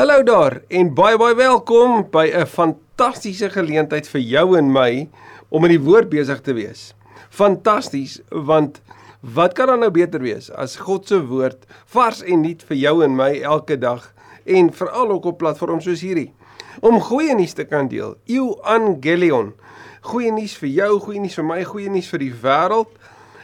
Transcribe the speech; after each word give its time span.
Hallo 0.00 0.22
daar 0.24 0.54
en 0.72 0.94
baie 0.96 1.18
baie 1.20 1.34
welkom 1.36 2.06
by 2.10 2.30
'n 2.32 2.46
fantastiese 2.48 3.50
geleentheid 3.52 4.08
vir 4.08 4.20
jou 4.20 4.56
en 4.56 4.72
my 4.72 5.08
om 5.50 5.64
in 5.64 5.70
die 5.70 5.84
woord 5.88 6.08
besig 6.08 6.40
te 6.40 6.54
wees. 6.56 6.94
Fantasties 7.28 8.20
want 8.30 8.80
wat 9.20 9.52
kan 9.52 9.66
dan 9.66 9.80
nou 9.80 9.90
beter 9.90 10.20
wees 10.20 10.50
as 10.50 10.76
God 10.76 11.06
se 11.06 11.26
woord 11.26 11.66
vars 11.86 12.22
en 12.22 12.40
nuut 12.40 12.62
vir 12.62 12.76
jou 12.76 13.04
en 13.04 13.16
my 13.16 13.40
elke 13.40 13.76
dag 13.78 14.14
en 14.44 14.72
veral 14.72 15.10
ook 15.10 15.24
op 15.24 15.38
platforms 15.38 15.84
soos 15.84 16.00
hierdie 16.00 16.32
om 16.80 17.00
goeie 17.00 17.34
nuus 17.34 17.52
te 17.52 17.64
kan 17.64 17.88
deel. 17.88 18.16
Evangelion. 18.24 19.52
Goeie 20.00 20.32
nuus 20.32 20.56
vir 20.56 20.68
jou, 20.68 20.98
goeie 20.98 21.20
nuus 21.20 21.34
vir 21.34 21.44
my, 21.44 21.64
goeie 21.64 21.90
nuus 21.90 22.08
vir 22.08 22.18
die 22.18 22.32
wêreld. 22.32 22.88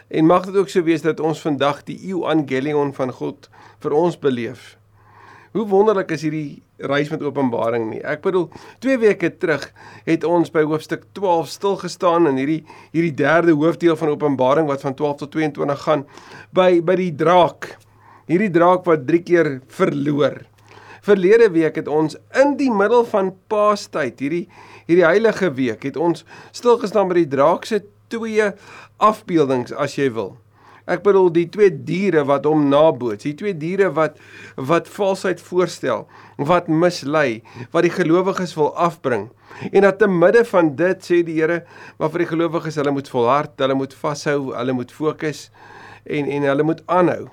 En 0.09 0.25
mag 0.25 0.45
dit 0.45 0.55
ook 0.55 0.69
so 0.69 0.81
wees 0.81 1.01
dat 1.01 1.19
ons 1.19 1.41
vandag 1.41 1.83
die 1.83 1.99
Evangelion 2.09 2.93
van 2.93 3.11
God 3.11 3.49
vir 3.79 3.91
ons 3.91 4.19
beleef. 4.19 4.76
Hoe 5.55 5.65
wonderlik 5.67 6.11
is 6.11 6.25
hierdie 6.25 6.61
reis 6.77 7.09
met 7.09 7.23
Openbaring 7.23 7.87
nie. 7.91 8.01
Ek 8.05 8.21
bedoel, 8.25 8.49
2 8.83 8.97
weke 9.01 9.29
terug 9.39 9.69
het 10.05 10.25
ons 10.27 10.51
by 10.53 10.65
hoofstuk 10.67 11.07
12 11.17 11.49
stil 11.53 11.77
gestaan 11.81 12.29
in 12.31 12.41
hierdie 12.41 12.59
hierdie 12.95 13.15
derde 13.17 13.55
hoofdeel 13.57 13.97
van 13.99 14.13
Openbaring 14.13 14.67
wat 14.69 14.83
van 14.85 14.97
12 14.97 15.23
tot 15.23 15.33
22 15.37 15.83
gaan 15.87 16.05
by 16.55 16.69
by 16.85 16.97
die 16.99 17.13
draak. 17.15 17.75
Hierdie 18.27 18.51
draak 18.51 18.85
wat 18.85 19.07
3 19.07 19.23
keer 19.23 19.51
verloor. 19.71 20.41
Verlede 21.07 21.47
week 21.53 21.77
het 21.79 21.87
ons 21.87 22.17
in 22.35 22.57
die 22.59 22.71
middel 22.73 23.05
van 23.07 23.31
Paastyd, 23.47 24.19
hierdie 24.19 24.47
hierdie 24.87 25.07
heilige 25.07 25.51
week, 25.55 25.83
het 25.83 25.97
ons 25.99 26.25
stil 26.55 26.77
gestaan 26.81 27.07
by 27.11 27.21
die 27.21 27.31
draak 27.31 27.67
se 27.67 27.81
twee 28.11 28.51
afbeeldings 29.03 29.73
as 29.75 29.95
jy 29.99 30.09
wil. 30.15 30.35
Ek 30.87 31.03
bedoel 31.03 31.27
die 31.35 31.47
twee 31.51 31.71
diere 31.71 32.23
wat 32.27 32.45
hom 32.47 32.69
naboots, 32.71 33.25
die 33.27 33.35
twee 33.35 33.55
diere 33.57 33.89
wat 33.95 34.15
wat 34.55 34.87
valsheid 34.87 35.41
voorstel, 35.43 36.05
wat 36.39 36.69
mislei, 36.71 37.41
wat 37.73 37.83
die 37.83 37.91
gelowiges 37.91 38.55
wil 38.55 38.71
afbring. 38.79 39.27
En 39.71 39.83
dat 39.83 39.99
te 39.99 40.07
midde 40.07 40.45
van 40.47 40.71
dit 40.79 41.03
sê 41.03 41.19
die 41.27 41.35
Here, 41.41 41.63
maar 41.99 42.11
vir 42.13 42.23
die 42.23 42.29
gelowiges, 42.31 42.77
hulle 42.79 42.93
moet 42.95 43.09
volhard, 43.11 43.57
hulle 43.59 43.75
moet 43.75 43.95
vashou, 43.99 44.53
hulle 44.55 44.77
moet 44.77 44.93
fokus 44.93 45.49
en 46.07 46.31
en 46.37 46.47
hulle 46.47 46.63
moet 46.63 46.81
aanhou. 46.87 47.27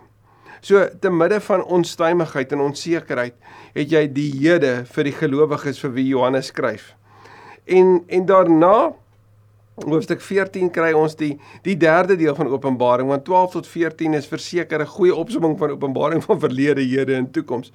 So 0.64 0.82
te 1.00 1.12
midde 1.12 1.38
van 1.44 1.62
onstuimigheid 1.62 2.52
en 2.56 2.66
onsekerheid, 2.66 3.38
het 3.76 3.94
jy 3.94 4.04
die 4.10 4.30
Here 4.40 4.82
vir 4.96 5.10
die 5.10 5.14
gelowiges 5.14 5.78
vir 5.84 5.94
wie 5.94 6.08
Johannes 6.10 6.50
skryf. 6.50 6.94
En 7.70 8.00
en 8.08 8.26
daarna 8.26 8.94
Hoofstuk 9.74 10.20
14 10.22 10.68
kry 10.70 10.92
ons 10.94 11.16
die 11.18 11.32
die 11.64 11.74
derde 11.74 12.14
deel 12.14 12.36
van 12.38 12.46
Openbaring 12.46 13.08
want 13.10 13.24
12 13.26 13.56
tot 13.56 13.66
14 13.66 14.14
is 14.14 14.28
verseker 14.30 14.80
'n 14.80 14.86
goeie 14.86 15.14
opsomming 15.14 15.58
van 15.58 15.70
Openbaring 15.70 16.22
van 16.22 16.38
verlede, 16.40 16.80
hede 16.80 17.14
en 17.14 17.30
toekoms. 17.30 17.72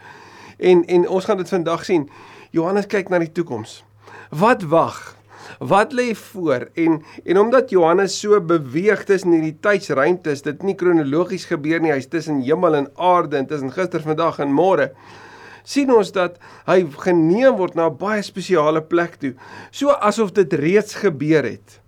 En 0.58 0.86
en 0.86 1.08
ons 1.08 1.26
gaan 1.26 1.38
dit 1.38 1.50
vandag 1.50 1.84
sien. 1.86 2.10
Johannes 2.52 2.88
kyk 2.88 3.10
na 3.10 3.20
die 3.20 3.32
toekoms. 3.32 3.84
Wat 4.30 4.64
wag? 4.64 5.18
Wat 5.60 5.92
lê 5.92 6.16
voor? 6.16 6.70
En 6.74 7.04
en 7.26 7.40
omdat 7.40 7.70
Johannes 7.70 8.20
so 8.20 8.42
beweeg 8.42 9.04
tussen 9.04 9.32
hierdie 9.32 9.58
tydsruimtes, 9.60 10.42
dit 10.42 10.64
nie 10.64 10.76
kronologies 10.76 11.46
gebeur 11.46 11.82
nie, 11.82 11.92
hy's 11.92 12.08
tussen 12.08 12.42
hemel 12.42 12.76
en 12.76 12.88
aarde 12.96 13.38
en 13.38 13.46
tussen 13.46 13.72
gister, 13.72 14.02
vandag 14.02 14.40
en 14.40 14.54
môre 14.54 14.94
sien 15.64 15.92
ons 15.92 16.12
dat 16.12 16.40
hy 16.66 16.88
geneem 17.04 17.58
word 17.58 17.76
na 17.76 17.90
'n 17.90 17.98
baie 17.98 18.24
spesiale 18.24 18.82
plek 18.82 19.20
toe, 19.20 19.34
so 19.72 19.90
asof 19.90 20.32
dit 20.32 20.54
reeds 20.54 20.96
gebeur 20.96 21.44
het. 21.44 21.80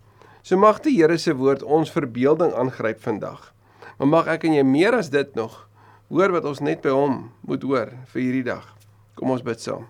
So 0.42 0.58
mag 0.58 0.82
die 0.82 0.96
Here 0.98 1.18
se 1.22 1.36
woord 1.38 1.62
ons 1.64 1.92
verbeelding 1.94 2.54
aangryp 2.58 3.02
vandag. 3.04 3.52
Maar 3.98 4.10
mag 4.10 4.30
ek 4.34 4.48
en 4.50 4.58
jy 4.58 4.64
meer 4.66 4.98
as 4.98 5.12
dit 5.14 5.36
nog 5.38 5.68
hoor 6.12 6.34
wat 6.34 6.48
ons 6.50 6.64
net 6.66 6.82
by 6.84 6.92
hom 6.96 7.28
moet 7.48 7.64
hoor 7.64 7.94
vir 8.12 8.22
hierdie 8.22 8.48
dag. 8.50 8.66
Kom 9.16 9.32
ons 9.32 9.46
bid 9.46 9.62
saam. 9.62 9.86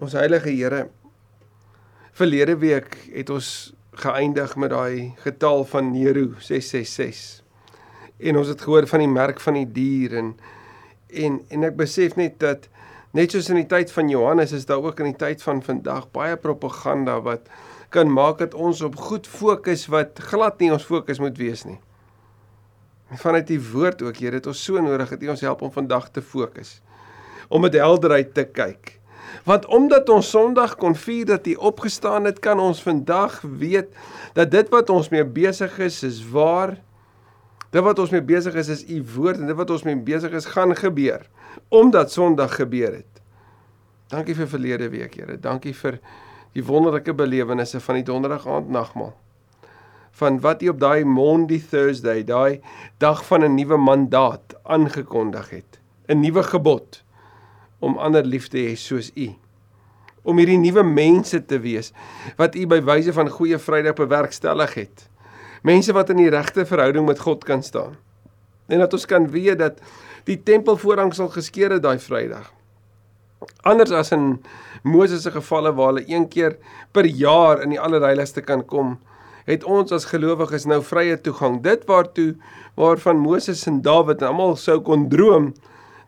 Ons 0.00 0.16
heilige 0.16 0.50
Here, 0.50 0.86
verlede 2.16 2.56
week 2.58 2.96
het 3.12 3.30
ons 3.30 3.72
geëindig 4.00 4.56
met 4.56 4.72
daai 4.72 5.12
getal 5.20 5.66
van 5.68 5.92
Nero 5.92 6.32
666. 6.40 7.42
En 8.24 8.40
ons 8.40 8.48
het 8.48 8.64
gehoor 8.64 8.88
van 8.88 9.04
die 9.04 9.12
merk 9.12 9.40
van 9.44 9.60
die 9.60 9.68
dier 9.68 10.16
en 10.16 10.34
en 11.12 11.42
en 11.52 11.68
ek 11.68 11.76
besef 11.76 12.16
net 12.16 12.38
dat 12.40 12.70
net 13.12 13.34
soos 13.34 13.50
in 13.52 13.60
die 13.60 13.68
tyd 13.68 13.92
van 13.92 14.08
Johannes 14.08 14.54
is 14.56 14.64
daar 14.64 14.80
ook 14.80 15.02
in 15.04 15.10
die 15.10 15.20
tyd 15.20 15.42
van 15.44 15.60
vandag 15.60 16.06
baie 16.16 16.38
propaganda 16.40 17.18
wat 17.20 17.50
kan 17.92 18.10
maak 18.12 18.40
dat 18.40 18.54
ons 18.54 18.80
op 18.84 18.96
goed 18.96 19.28
fokus 19.28 19.86
wat 19.92 20.20
glad 20.32 20.60
nie 20.60 20.72
ons 20.72 20.86
fokus 20.88 21.20
moet 21.22 21.36
wees 21.38 21.64
nie. 21.68 21.78
Vanuit 23.20 23.46
die 23.50 23.60
woord 23.60 24.02
ook, 24.02 24.16
Here, 24.16 24.38
dit 24.38 24.48
ons 24.48 24.64
so 24.64 24.80
nodig 24.80 25.12
dat 25.12 25.22
U 25.22 25.30
ons 25.34 25.44
help 25.44 25.62
om 25.62 25.72
vandag 25.72 26.08
te 26.10 26.22
fokus. 26.24 26.80
Om 27.52 27.66
met 27.66 27.76
helderheid 27.76 28.32
te 28.34 28.46
kyk. 28.48 28.96
Want 29.44 29.66
omdat 29.66 30.08
ons 30.12 30.30
Sondag 30.30 30.76
kon 30.80 30.96
vier 30.96 31.26
dat 31.28 31.46
U 31.46 31.54
opgestaan 31.54 32.24
het, 32.24 32.40
kan 32.40 32.60
ons 32.60 32.82
vandag 32.82 33.40
weet 33.44 33.92
dat 34.36 34.50
dit 34.50 34.72
wat 34.72 34.90
ons 34.90 35.12
mee 35.12 35.24
besig 35.24 35.78
is, 35.78 36.02
is 36.02 36.22
waar. 36.32 36.78
Dit 37.72 37.84
wat 37.84 37.98
ons 37.98 38.12
mee 38.12 38.24
besig 38.24 38.56
is, 38.56 38.68
is 38.68 38.84
U 38.88 39.02
woord 39.14 39.40
en 39.40 39.48
dit 39.52 39.56
wat 39.56 39.70
ons 39.70 39.84
mee 39.88 39.96
besig 39.96 40.32
is, 40.36 40.48
gaan 40.48 40.76
gebeur 40.76 41.28
omdat 41.68 42.12
Sondag 42.12 42.54
gebeur 42.56 42.94
het. 42.96 43.20
Dankie 44.12 44.36
vir 44.36 44.48
verlede 44.48 44.88
week, 44.92 45.14
Here. 45.16 45.36
Dankie 45.40 45.74
vir 45.76 45.98
die 46.52 46.64
wonderlike 46.64 47.14
belewennisse 47.16 47.80
van 47.80 48.00
die 48.00 48.06
donderdag 48.06 48.46
aand 48.48 48.70
nagmaal. 48.72 49.14
Van 50.12 50.40
wat 50.44 50.62
U 50.62 50.68
op 50.68 50.80
daai 50.80 51.04
Monday 51.04 51.62
Thursday, 51.70 52.24
daai 52.24 52.60
dag 52.98 53.24
van 53.26 53.44
'n 53.44 53.54
nuwe 53.54 53.76
mandaat 53.76 54.54
aangekondig 54.62 55.50
het. 55.50 55.80
'n 56.08 56.20
Nuwe 56.20 56.42
gebod 56.42 57.02
om 57.78 57.98
ander 57.98 58.24
lief 58.24 58.48
te 58.48 58.58
hê 58.58 58.74
soos 58.76 59.10
U. 59.14 59.32
Om 60.22 60.38
hierdie 60.38 60.58
nuwe 60.58 60.82
mense 60.82 61.44
te 61.44 61.58
wees 61.58 61.92
wat 62.36 62.54
U 62.54 62.66
by 62.66 62.80
wyse 62.82 63.12
van 63.12 63.28
goeie 63.28 63.58
Vrydag 63.58 63.94
bewerkstellig 63.94 64.74
het. 64.74 65.08
Mense 65.62 65.92
wat 65.92 66.10
in 66.10 66.16
die 66.16 66.30
regte 66.30 66.66
verhouding 66.66 67.06
met 67.06 67.18
God 67.18 67.44
kan 67.44 67.62
staan. 67.62 67.96
En 68.66 68.78
dat 68.78 68.92
ons 68.92 69.06
kan 69.06 69.30
weet 69.30 69.58
dat 69.58 69.80
die 70.24 70.42
tempelvoorhang 70.42 71.14
sal 71.14 71.28
geskeur 71.28 71.70
het 71.70 71.82
daai 71.82 71.98
Vrydag. 71.98 72.52
Anders 73.62 73.92
as 73.94 74.12
in 74.12 74.42
Moses 74.82 75.22
se 75.22 75.30
gevalle 75.30 75.72
waar 75.74 75.92
hulle 75.92 76.04
een 76.08 76.28
keer 76.28 76.56
per 76.92 77.06
jaar 77.06 77.62
in 77.62 77.74
die 77.74 77.80
allerheiligste 77.80 78.42
kan 78.42 78.64
kom, 78.66 78.98
het 79.46 79.64
ons 79.64 79.92
as 79.92 80.08
gelowiges 80.10 80.66
nou 80.70 80.80
vrye 80.86 81.18
toegang. 81.20 81.60
Dit 81.62 81.86
waartoe 81.90 82.34
waarvan 82.78 83.20
Moses 83.22 83.66
en 83.66 83.82
Dawid 83.82 84.22
almal 84.22 84.56
sou 84.56 84.78
kon 84.84 85.08
droom, 85.10 85.52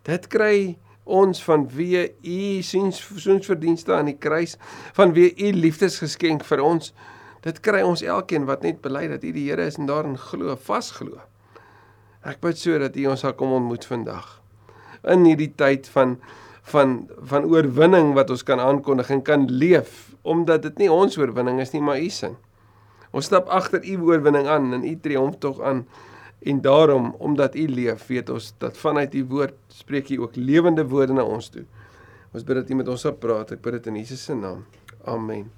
dit 0.06 0.28
kry 0.30 0.56
ons 1.04 1.42
van 1.44 1.66
wie 1.76 2.06
u 2.22 2.62
siens 2.64 3.00
soens 3.16 3.46
verdienste 3.46 3.92
aan 3.94 4.08
die 4.08 4.18
kruis, 4.18 4.56
van 4.96 5.12
wie 5.16 5.32
u 5.36 5.52
liefdesgeskenk 5.52 6.44
vir 6.48 6.62
ons. 6.64 6.94
Dit 7.44 7.60
kry 7.60 7.82
ons 7.84 8.02
elkeen 8.02 8.46
wat 8.48 8.64
net 8.64 8.80
bely 8.84 9.06
dat 9.10 9.24
u 9.24 9.32
die 9.32 9.50
Here 9.50 9.66
is 9.68 9.76
en 9.76 9.90
daarin 9.90 10.16
glo, 10.16 10.56
vasglo. 10.56 11.20
Ek 12.24 12.40
bid 12.40 12.56
so 12.56 12.78
dat 12.80 12.96
u 12.96 13.04
ons 13.12 13.20
sal 13.20 13.34
kom 13.36 13.52
ontmoet 13.52 13.84
vandag. 13.84 14.38
In 15.12 15.26
hierdie 15.28 15.52
tyd 15.52 15.88
van 15.92 16.16
van 16.72 16.96
van 17.30 17.44
oorwinning 17.44 18.14
wat 18.16 18.30
ons 18.32 18.42
kan 18.42 18.60
aankondig 18.60 19.10
en 19.10 19.22
kan 19.22 19.44
leef 19.50 20.14
omdat 20.22 20.62
dit 20.64 20.84
nie 20.84 20.90
ons 20.92 21.18
oorwinning 21.20 21.60
is 21.60 21.74
nie 21.74 21.82
maar 21.84 22.00
u 22.00 22.08
sin. 22.08 22.36
Ons 23.12 23.28
stap 23.28 23.50
agter 23.52 23.84
u 23.84 23.98
oorwinning 24.08 24.48
aan 24.48 24.72
en 24.72 24.84
u 24.84 24.94
triomf 25.00 25.36
tog 25.38 25.60
aan 25.60 25.84
en 26.44 26.60
daarom 26.60 27.12
omdat 27.18 27.56
u 27.56 27.68
leef 27.68 28.06
weet 28.06 28.30
ons 28.30 28.54
dat 28.58 28.76
vanuit 28.76 29.14
u 29.14 29.24
woord 29.28 29.54
spreek 29.68 30.08
u 30.10 30.22
ook 30.24 30.36
lewende 30.36 30.86
woorde 30.88 31.12
na 31.12 31.24
ons 31.24 31.48
toe. 31.48 31.64
Ons 32.34 32.44
bid 32.44 32.56
dat 32.56 32.70
u 32.70 32.74
met 32.74 32.88
ons 32.88 33.00
sal 33.00 33.14
praat. 33.14 33.52
Ek 33.54 33.62
bid 33.62 33.78
dit 33.78 33.92
in 33.92 34.00
Jesus 34.00 34.24
se 34.24 34.34
naam. 34.34 34.64
Amen. 35.04 35.50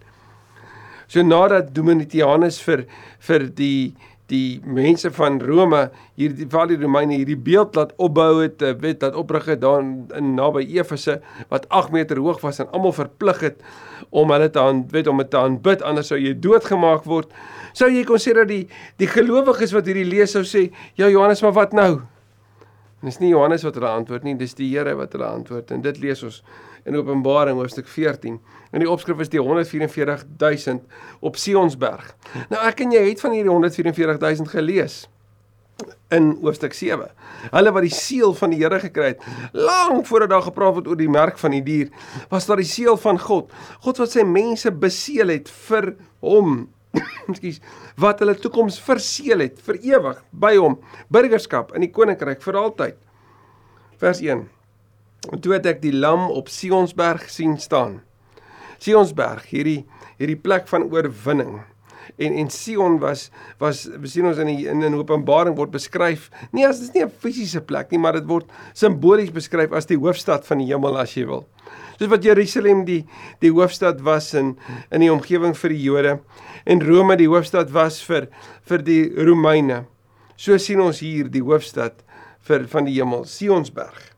So 1.06 1.22
nadat 1.22 1.70
Dominitianus 1.74 2.58
vir 2.66 2.84
vir 3.28 3.46
die 3.54 3.94
die 4.31 4.60
mense 4.66 5.10
van 5.14 5.38
Rome 5.42 5.87
hierdie 6.19 6.48
waar 6.50 6.66
die 6.70 6.78
Romeine 6.81 7.14
hierdie 7.14 7.38
beeld 7.38 7.76
laat 7.78 7.92
opbou 8.03 8.42
het, 8.42 8.62
eh, 8.62 8.75
weet 8.81 9.00
dat 9.00 9.14
oprig 9.14 9.47
het 9.47 9.60
daar 9.62 9.81
in 10.19 10.34
naby 10.34 10.64
Efese 10.78 11.20
wat 11.48 11.69
8 11.69 11.92
meter 11.95 12.18
hoog 12.18 12.41
was 12.42 12.59
en 12.59 12.71
almal 12.72 12.92
verplig 12.92 13.41
het 13.41 13.62
om 14.10 14.30
hulle 14.30 14.50
te 14.50 14.60
aan 14.60 14.84
weet 14.91 15.06
om 15.06 15.22
te 15.28 15.39
aanbid 15.39 15.83
anders 15.83 16.10
sou 16.10 16.18
jy 16.18 16.34
doodgemaak 16.34 17.04
word. 17.04 17.30
Sou 17.72 17.91
jy 17.91 18.04
kon 18.04 18.18
sê 18.18 18.34
dat 18.34 18.48
die 18.48 18.66
die 18.98 19.10
gelowiges 19.10 19.72
wat 19.72 19.86
hierdie 19.86 20.09
lees 20.09 20.34
sou 20.34 20.42
sê, 20.42 20.71
ja 20.97 21.09
Johannes, 21.09 21.42
maar 21.42 21.53
wat 21.53 21.72
nou? 21.72 22.03
En 23.03 23.10
dis 23.10 23.21
nie 23.21 23.30
Johannes 23.30 23.62
wat 23.62 23.74
hulle 23.74 23.89
antwoord 23.92 24.24
nie, 24.24 24.34
dis 24.34 24.54
die 24.54 24.71
Here 24.72 24.97
wat 24.97 25.12
hulle 25.12 25.28
antwoord 25.28 25.71
en 25.71 25.83
dit 25.84 25.98
lees 26.03 26.22
ons 26.27 26.42
in 26.86 26.97
Openbaring 26.97 27.59
hoofstuk 27.59 27.88
14. 27.91 28.38
En 28.71 28.83
die 28.83 28.91
opskrif 28.91 29.21
is 29.24 29.30
die 29.33 29.42
144000 29.42 30.86
op 31.21 31.36
Sionsberg. 31.41 32.15
Nou 32.53 32.62
ek 32.66 32.84
en 32.84 32.94
jy 32.94 33.03
het 33.09 33.22
van 33.22 33.34
hierdie 33.34 33.53
144000 33.53 34.50
gelees 34.54 35.04
in 36.15 36.30
hoofstuk 36.41 36.72
7. 36.77 37.10
Hulle 37.50 37.72
wat 37.74 37.84
die 37.84 37.92
seël 37.92 38.33
van 38.38 38.54
die 38.54 38.60
Here 38.62 38.78
gekry 38.80 39.12
het, 39.12 39.27
lank 39.53 40.06
voordat 40.09 40.33
daar 40.33 40.47
gepraat 40.47 40.78
word 40.78 40.88
oor 40.92 41.00
die 41.00 41.10
merk 41.10 41.41
van 41.42 41.53
die 41.56 41.65
dier, 41.66 41.91
was 42.30 42.47
daar 42.48 42.62
die 42.62 42.68
seël 42.68 42.97
van 43.03 43.21
God. 43.21 43.50
God 43.84 44.00
wat 44.00 44.15
sy 44.15 44.24
mense 44.24 44.72
beseël 44.72 45.34
het 45.34 45.50
vir 45.68 45.92
hom. 46.24 46.62
Ekskuus, 47.28 47.60
wat 48.00 48.22
hulle 48.22 48.38
toekoms 48.41 48.78
verseël 48.86 49.44
het 49.44 49.60
vir 49.66 49.83
ewig 49.83 50.22
by 50.33 50.54
hom, 50.56 50.78
burgerskap 51.12 51.74
in 51.77 51.84
die 51.84 51.92
koninkryk 51.92 52.41
vir 52.47 52.62
altyd. 52.62 53.00
Vers 54.00 54.22
1 54.24 54.47
En 55.32 55.40
toe 55.42 55.56
het 55.56 55.66
ek 55.66 55.80
die 55.82 55.94
lam 55.94 56.28
op 56.30 56.50
Sionsberg 56.52 57.26
sien 57.32 57.56
staan. 57.58 58.00
Sionsberg, 58.82 59.48
hierdie 59.50 59.82
hierdie 60.16 60.38
plek 60.40 60.68
van 60.70 60.86
oorwinning. 60.88 61.58
En 62.16 62.32
en 62.40 62.50
Sion 62.50 62.98
was 63.02 63.30
was 63.60 63.84
we 64.00 64.08
sien 64.08 64.26
ons 64.28 64.38
in 64.40 64.48
die, 64.48 64.68
in 64.70 64.84
'n 64.84 64.94
Openbaring 64.94 65.56
word 65.56 65.70
beskryf 65.70 66.30
nie 66.52 66.64
as 66.66 66.78
dit 66.80 66.88
is 66.88 66.94
nie 66.94 67.04
'n 67.04 67.10
fisiese 67.10 67.60
plek 67.60 67.90
nie, 67.90 67.98
maar 67.98 68.12
dit 68.12 68.26
word 68.26 68.46
simbolies 68.72 69.32
beskryf 69.32 69.72
as 69.72 69.86
die 69.86 69.98
hoofstad 69.98 70.46
van 70.46 70.58
die 70.58 70.72
hemel 70.72 70.96
as 70.96 71.16
jy 71.16 71.26
wil. 71.26 71.46
Soos 71.98 72.08
wat 72.08 72.24
Jerusalem 72.24 72.84
die 72.84 73.04
die 73.40 73.50
hoofstad 73.50 74.00
was 74.00 74.34
in 74.34 74.56
in 74.90 75.00
die 75.00 75.12
omgewing 75.12 75.54
vir 75.54 75.70
die 75.70 75.82
Jode 75.82 76.20
en 76.64 76.80
Rome 76.80 77.16
die 77.16 77.28
hoofstad 77.28 77.70
was 77.72 78.00
vir 78.02 78.28
vir 78.62 78.78
die 78.78 79.12
Romeine. 79.16 79.86
So 80.36 80.56
sien 80.58 80.80
ons 80.80 81.00
hier 81.00 81.28
die 81.28 81.42
hoofstad 81.42 82.04
vir 82.40 82.66
van 82.68 82.84
die 82.84 82.94
hemel, 82.94 83.24
Sionsberg. 83.24 84.16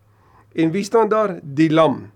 En 0.58 0.70
wie 0.70 0.82
staan 0.82 1.08
daar? 1.08 1.38
Die 1.42 1.70
lam. 1.70 2.10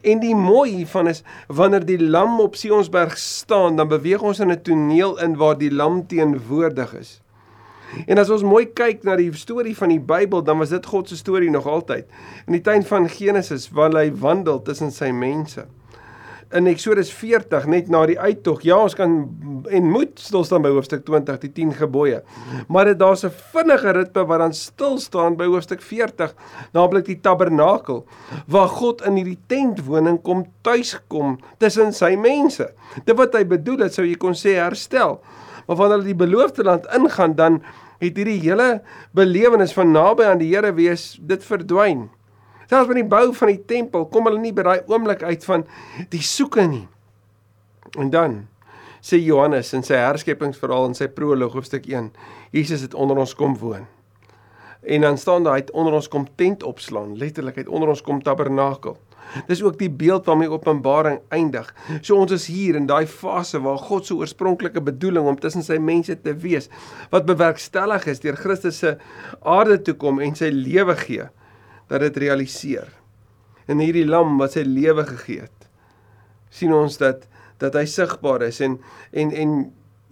En 0.00 0.20
die 0.20 0.34
mooi 0.34 0.70
hiervan 0.70 1.08
is 1.08 1.22
wanneer 1.46 1.84
die 1.84 2.00
lam 2.00 2.40
op 2.40 2.56
Sionsberg 2.56 3.18
staan, 3.18 3.76
dan 3.76 3.88
beweeg 3.88 4.22
ons 4.22 4.40
in 4.40 4.50
'n 4.50 4.62
toneel 4.62 5.20
in 5.20 5.36
waar 5.36 5.58
die 5.58 5.72
lam 5.72 6.06
teenwoordig 6.06 6.94
is. 6.94 7.20
En 8.06 8.18
as 8.18 8.30
ons 8.30 8.42
mooi 8.42 8.66
kyk 8.66 9.02
na 9.02 9.16
die 9.16 9.32
storie 9.32 9.76
van 9.76 9.88
die 9.88 10.00
Bybel, 10.00 10.42
dan 10.42 10.58
was 10.58 10.68
dit 10.68 10.86
God 10.86 11.08
se 11.08 11.16
storie 11.16 11.50
nog 11.50 11.66
altyd. 11.66 12.04
In 12.46 12.52
die 12.52 12.60
tuin 12.60 12.82
van 12.82 13.08
Genesis 13.08 13.70
waar 13.70 13.92
hy 13.92 14.12
wandel 14.12 14.62
tussen 14.62 14.92
sy 14.92 15.10
mense 15.10 15.66
in 16.54 16.68
Eksodus 16.70 17.10
40 17.12 17.66
net 17.70 17.88
na 17.90 18.04
die 18.06 18.16
uittog. 18.20 18.62
Ja, 18.66 18.78
ons 18.86 18.94
kan 18.94 19.14
en 19.74 19.88
moet 19.90 20.20
stil 20.20 20.44
staan 20.46 20.62
by 20.64 20.70
hoofstuk 20.74 21.04
20, 21.06 21.40
die 21.42 21.50
10 21.56 21.72
gebooie. 21.80 22.20
Maar 22.68 22.92
dit 22.92 22.98
daar's 22.98 23.24
'n 23.24 23.32
vinnige 23.52 23.90
ritme 23.90 24.26
wat 24.26 24.38
dan 24.38 24.52
stil 24.52 24.98
staan 24.98 25.36
by 25.36 25.46
hoofstuk 25.46 25.82
40, 25.82 26.34
naamlik 26.72 27.04
die 27.04 27.20
tabernakel, 27.20 28.06
waar 28.46 28.68
God 28.68 29.02
in 29.02 29.16
hierdie 29.16 29.38
tentwoning 29.46 30.22
kom 30.22 30.46
tuis 30.62 31.00
kom 31.08 31.38
tussen 31.58 31.92
sy 31.92 32.16
mense. 32.16 32.72
Dit 33.04 33.16
wat 33.16 33.34
hy 33.34 33.44
bedoel 33.44 33.78
het, 33.78 33.94
sou 33.94 34.06
jy 34.06 34.16
kon 34.16 34.34
sê 34.34 34.54
herstel. 34.54 35.20
Maar 35.66 35.76
wanneer 35.76 35.96
hulle 35.96 36.14
die 36.14 36.26
beloofde 36.26 36.62
land 36.62 36.86
ingaan, 36.94 37.34
dan 37.34 37.62
het 37.98 38.16
hierdie 38.16 38.40
hele 38.40 38.82
belewenis 39.12 39.72
van 39.72 39.92
naby 39.92 40.24
aan 40.24 40.38
die 40.38 40.54
Here 40.54 40.72
wees, 40.74 41.18
dit 41.20 41.44
verdwyn. 41.44 42.10
Selfs 42.70 42.88
by 42.88 42.96
die 42.96 43.08
bou 43.08 43.28
van 43.36 43.52
die 43.52 43.62
tempel 43.68 44.06
kom 44.12 44.28
hulle 44.28 44.40
nie 44.40 44.54
by 44.56 44.64
daai 44.64 44.90
oomblik 44.90 45.22
uit 45.22 45.44
van 45.44 45.66
die 46.12 46.22
soeke 46.24 46.64
nie. 46.68 46.86
En 48.00 48.10
dan 48.10 48.44
sê 49.04 49.20
Johannes 49.20 49.74
in 49.76 49.84
sy 49.84 49.98
herskepingsverhaal 50.00 50.88
in 50.88 50.96
sy 50.96 51.10
proloog 51.12 51.58
hoofstuk 51.58 51.84
1, 51.90 52.08
Jesus 52.56 52.86
het 52.86 52.96
onder 52.96 53.20
ons 53.20 53.34
kom 53.36 53.58
woon. 53.60 53.84
En 54.84 55.04
dan 55.04 55.18
staan 55.20 55.44
daar 55.44 55.58
hy 55.58 55.64
het 55.64 55.74
onder 55.76 55.96
ons 55.96 56.08
kom 56.12 56.24
tent 56.40 56.64
opslaan, 56.64 57.16
letterlik 57.20 57.60
het 57.60 57.68
onder 57.68 57.92
ons 57.92 58.02
kom 58.04 58.22
tabernakel. 58.24 58.96
Dis 59.48 59.62
ook 59.64 59.78
die 59.80 59.88
beeld 59.88 60.26
waarmee 60.28 60.52
Openbaring 60.52 61.20
eindig. 61.32 61.70
So 62.02 62.16
ons 62.20 62.32
is 62.36 62.44
hier 62.52 62.76
in 62.76 62.88
daai 62.88 63.06
fase 63.08 63.60
waar 63.64 63.80
God 63.80 64.06
se 64.06 64.16
oorspronklike 64.16 64.82
bedoeling 64.84 65.28
om 65.28 65.38
tussen 65.40 65.64
sy 65.64 65.78
mense 65.80 66.16
te 66.20 66.34
wees, 66.36 66.68
wat 67.12 67.28
bewerkstellig 67.28 68.04
is 68.12 68.20
deur 68.24 68.36
Christus 68.40 68.82
se 68.84 68.96
aarde 69.40 69.80
toe 69.84 69.96
kom 70.00 70.20
en 70.20 70.36
sy 70.36 70.52
lewe 70.52 70.96
gee 71.06 71.30
dat 71.88 72.00
dit 72.00 72.16
realiseer. 72.26 72.88
En 73.66 73.80
hierdie 73.80 74.06
lam 74.06 74.38
wat 74.40 74.56
sy 74.56 74.64
lewe 74.66 75.06
gegee 75.08 75.46
het, 75.46 75.68
sien 76.50 76.74
ons 76.74 76.98
dat 77.00 77.28
dat 77.62 77.76
hy 77.78 77.84
sigbaar 77.86 78.42
is 78.48 78.58
en 78.64 78.78
en 79.14 79.30
en 79.32 79.52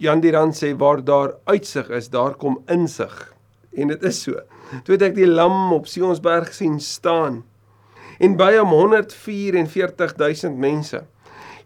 Jan 0.01 0.21
Dirand 0.23 0.55
sê 0.57 0.71
waar 0.75 1.03
daar 1.05 1.35
uitsig 1.45 1.89
is, 1.93 2.09
daar 2.09 2.33
kom 2.35 2.57
insig. 2.71 3.33
En 3.77 3.87
dit 3.87 4.03
is 4.03 4.21
so. 4.23 4.39
Toe 4.83 4.95
het 4.95 5.05
ek 5.09 5.15
die 5.15 5.27
lam 5.29 5.73
op 5.75 5.87
Sionsberg 5.87 6.53
sien 6.53 6.79
staan 6.81 7.43
en 8.23 8.35
by 8.37 8.53
hom 8.57 8.73
144000 8.73 10.57
mense. 10.57 11.01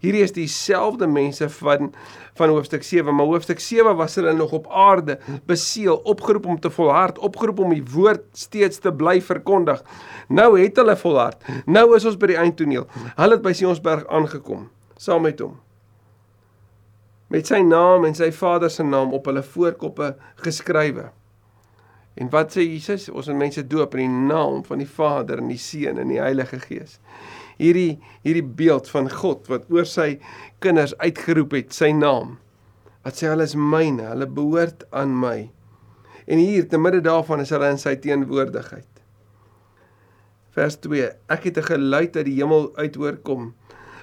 Hierdie 0.02 0.22
is 0.22 0.34
dieselfde 0.36 1.08
mense 1.10 1.48
van 1.58 1.92
van 2.38 2.54
hoofstuk 2.54 2.86
7, 2.86 3.14
maar 3.14 3.26
hoofstuk 3.26 3.60
7 3.60 3.96
was 3.98 4.14
hulle 4.18 4.32
nog 4.38 4.54
op 4.56 4.70
aarde, 4.70 5.18
beseël, 5.46 6.00
opgeroep 6.08 6.46
om 6.46 6.60
te 6.60 6.70
volhard, 6.70 7.18
opgeroep 7.18 7.58
om 7.66 7.74
die 7.74 7.84
woord 7.92 8.24
steeds 8.32 8.78
te 8.78 8.94
bly 8.94 9.18
verkondig. 9.22 9.82
Nou 10.28 10.54
het 10.60 10.78
hulle 10.78 10.96
volhard. 10.96 11.42
Nou 11.66 11.90
is 11.96 12.08
ons 12.08 12.18
by 12.18 12.32
die 12.32 12.40
eindtoneel. 12.40 12.88
Hulle 13.18 13.38
het 13.38 13.46
by 13.46 13.54
Sionsberg 13.58 14.06
aangekom 14.08 14.68
saam 14.98 15.22
met 15.22 15.40
hom. 15.40 15.54
Met 17.32 17.48
sy 17.48 17.60
naam 17.64 18.06
en 18.08 18.16
sy 18.16 18.30
Vader 18.34 18.72
se 18.72 18.84
naam 18.84 19.12
op 19.16 19.28
hulle 19.30 19.44
voorkoppe 19.44 20.14
geskrywe. 20.42 21.08
En 22.18 22.30
wat 22.30 22.54
sê 22.54 22.64
Jesus? 22.66 23.08
Ons 23.08 23.28
moet 23.30 23.44
mense 23.46 23.62
doop 23.66 23.94
in 23.94 24.06
die 24.06 24.26
naam 24.34 24.64
van 24.66 24.82
die 24.82 24.90
Vader 24.90 25.38
en 25.38 25.48
die 25.48 25.60
Seun 25.60 25.98
en 26.02 26.10
die 26.10 26.20
Heilige 26.20 26.58
Gees 26.58 26.98
hierdie 27.58 27.98
hierdie 28.22 28.46
beeld 28.60 28.88
van 28.92 29.10
God 29.10 29.48
wat 29.50 29.66
oor 29.74 29.86
sy 29.88 30.16
kinders 30.62 30.94
uitgeroep 31.02 31.56
het 31.58 31.74
sy 31.76 31.90
naam. 31.96 32.36
Wat 33.06 33.18
sê 33.18 33.30
hulle 33.30 33.46
is 33.46 33.56
myne, 33.58 34.06
hulle 34.12 34.28
behoort 34.30 34.84
aan 34.96 35.14
my. 35.18 35.48
En 36.28 36.40
hier 36.40 36.66
te 36.68 36.80
midde 36.80 37.02
daarvan 37.06 37.42
is 37.42 37.52
hulle 37.54 37.70
in 37.72 37.80
sy 37.80 37.94
teenwoordigheid. 38.02 38.88
Vers 40.54 40.76
2: 40.84 41.10
Ek 41.30 41.48
het 41.48 41.58
'n 41.58 41.70
geluid 41.70 42.16
uit 42.16 42.26
die 42.26 42.38
hemel 42.40 42.70
uithoor 42.76 43.16
kom 43.22 43.54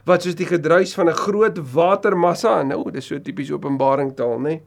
wat 0.05 0.21
soos 0.21 0.35
die 0.35 0.45
gedruis 0.45 0.93
van 0.93 1.09
'n 1.09 1.17
groot 1.17 1.57
watermassa, 1.73 2.63
nou 2.63 2.91
dis 2.91 3.05
so 3.05 3.19
tipies 3.19 3.51
Openbaring 3.51 4.15
taal, 4.15 4.39
nê? 4.39 4.61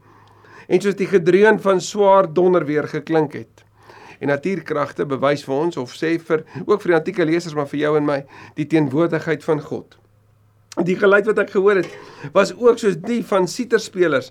En 0.69 0.81
soos 0.81 0.97
die 0.99 1.09
gedreun 1.09 1.57
van 1.59 1.81
swaar 1.81 2.29
donder 2.33 2.65
weer 2.65 2.87
geklink 2.87 3.33
het 3.33 3.65
en 4.19 4.27
natuurkragte 4.27 5.05
bewys 5.07 5.45
vir 5.47 5.55
ons 5.55 5.79
of 5.79 5.95
sê 5.95 6.17
vir 6.19 6.43
ook 6.65 6.83
vir 6.83 6.93
die 6.93 6.97
antieke 6.99 7.25
lesers 7.27 7.55
maar 7.55 7.69
vir 7.71 7.85
jou 7.85 7.95
en 7.97 8.07
my 8.07 8.19
die 8.59 8.67
teenwoordigheid 8.67 9.45
van 9.47 9.63
God. 9.63 9.95
Die 10.85 10.95
geluid 10.95 11.25
wat 11.27 11.39
ek 11.41 11.53
gehoor 11.55 11.79
het 11.81 11.89
was 12.35 12.51
ook 12.55 12.79
soos 12.79 12.99
die 13.01 13.21
van 13.27 13.47
siterspelers 13.51 14.29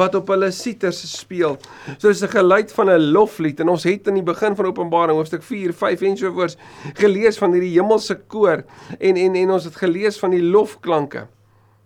wat 0.00 0.14
op 0.18 0.28
hulle 0.30 0.50
siters 0.54 1.00
speel. 1.10 1.56
Soos 1.98 2.22
'n 2.22 2.34
geluid 2.34 2.72
van 2.72 2.90
'n 2.90 3.10
loflied 3.14 3.60
en 3.60 3.68
ons 3.68 3.84
het 3.84 4.06
in 4.06 4.14
die 4.14 4.22
begin 4.22 4.54
van 4.56 4.66
Openbaring 4.66 5.16
hoofstuk 5.16 5.42
4, 5.42 5.72
5 5.72 6.02
en 6.02 6.16
so 6.16 6.32
voort 6.32 6.56
gelees 6.94 7.38
van 7.38 7.52
hierdie 7.52 7.80
hemelse 7.80 8.14
koor 8.26 8.64
en 8.98 9.16
en 9.16 9.34
en 9.34 9.50
ons 9.50 9.64
het 9.64 9.76
gelees 9.76 10.18
van 10.18 10.30
die 10.30 10.42
lofklanke. 10.42 11.26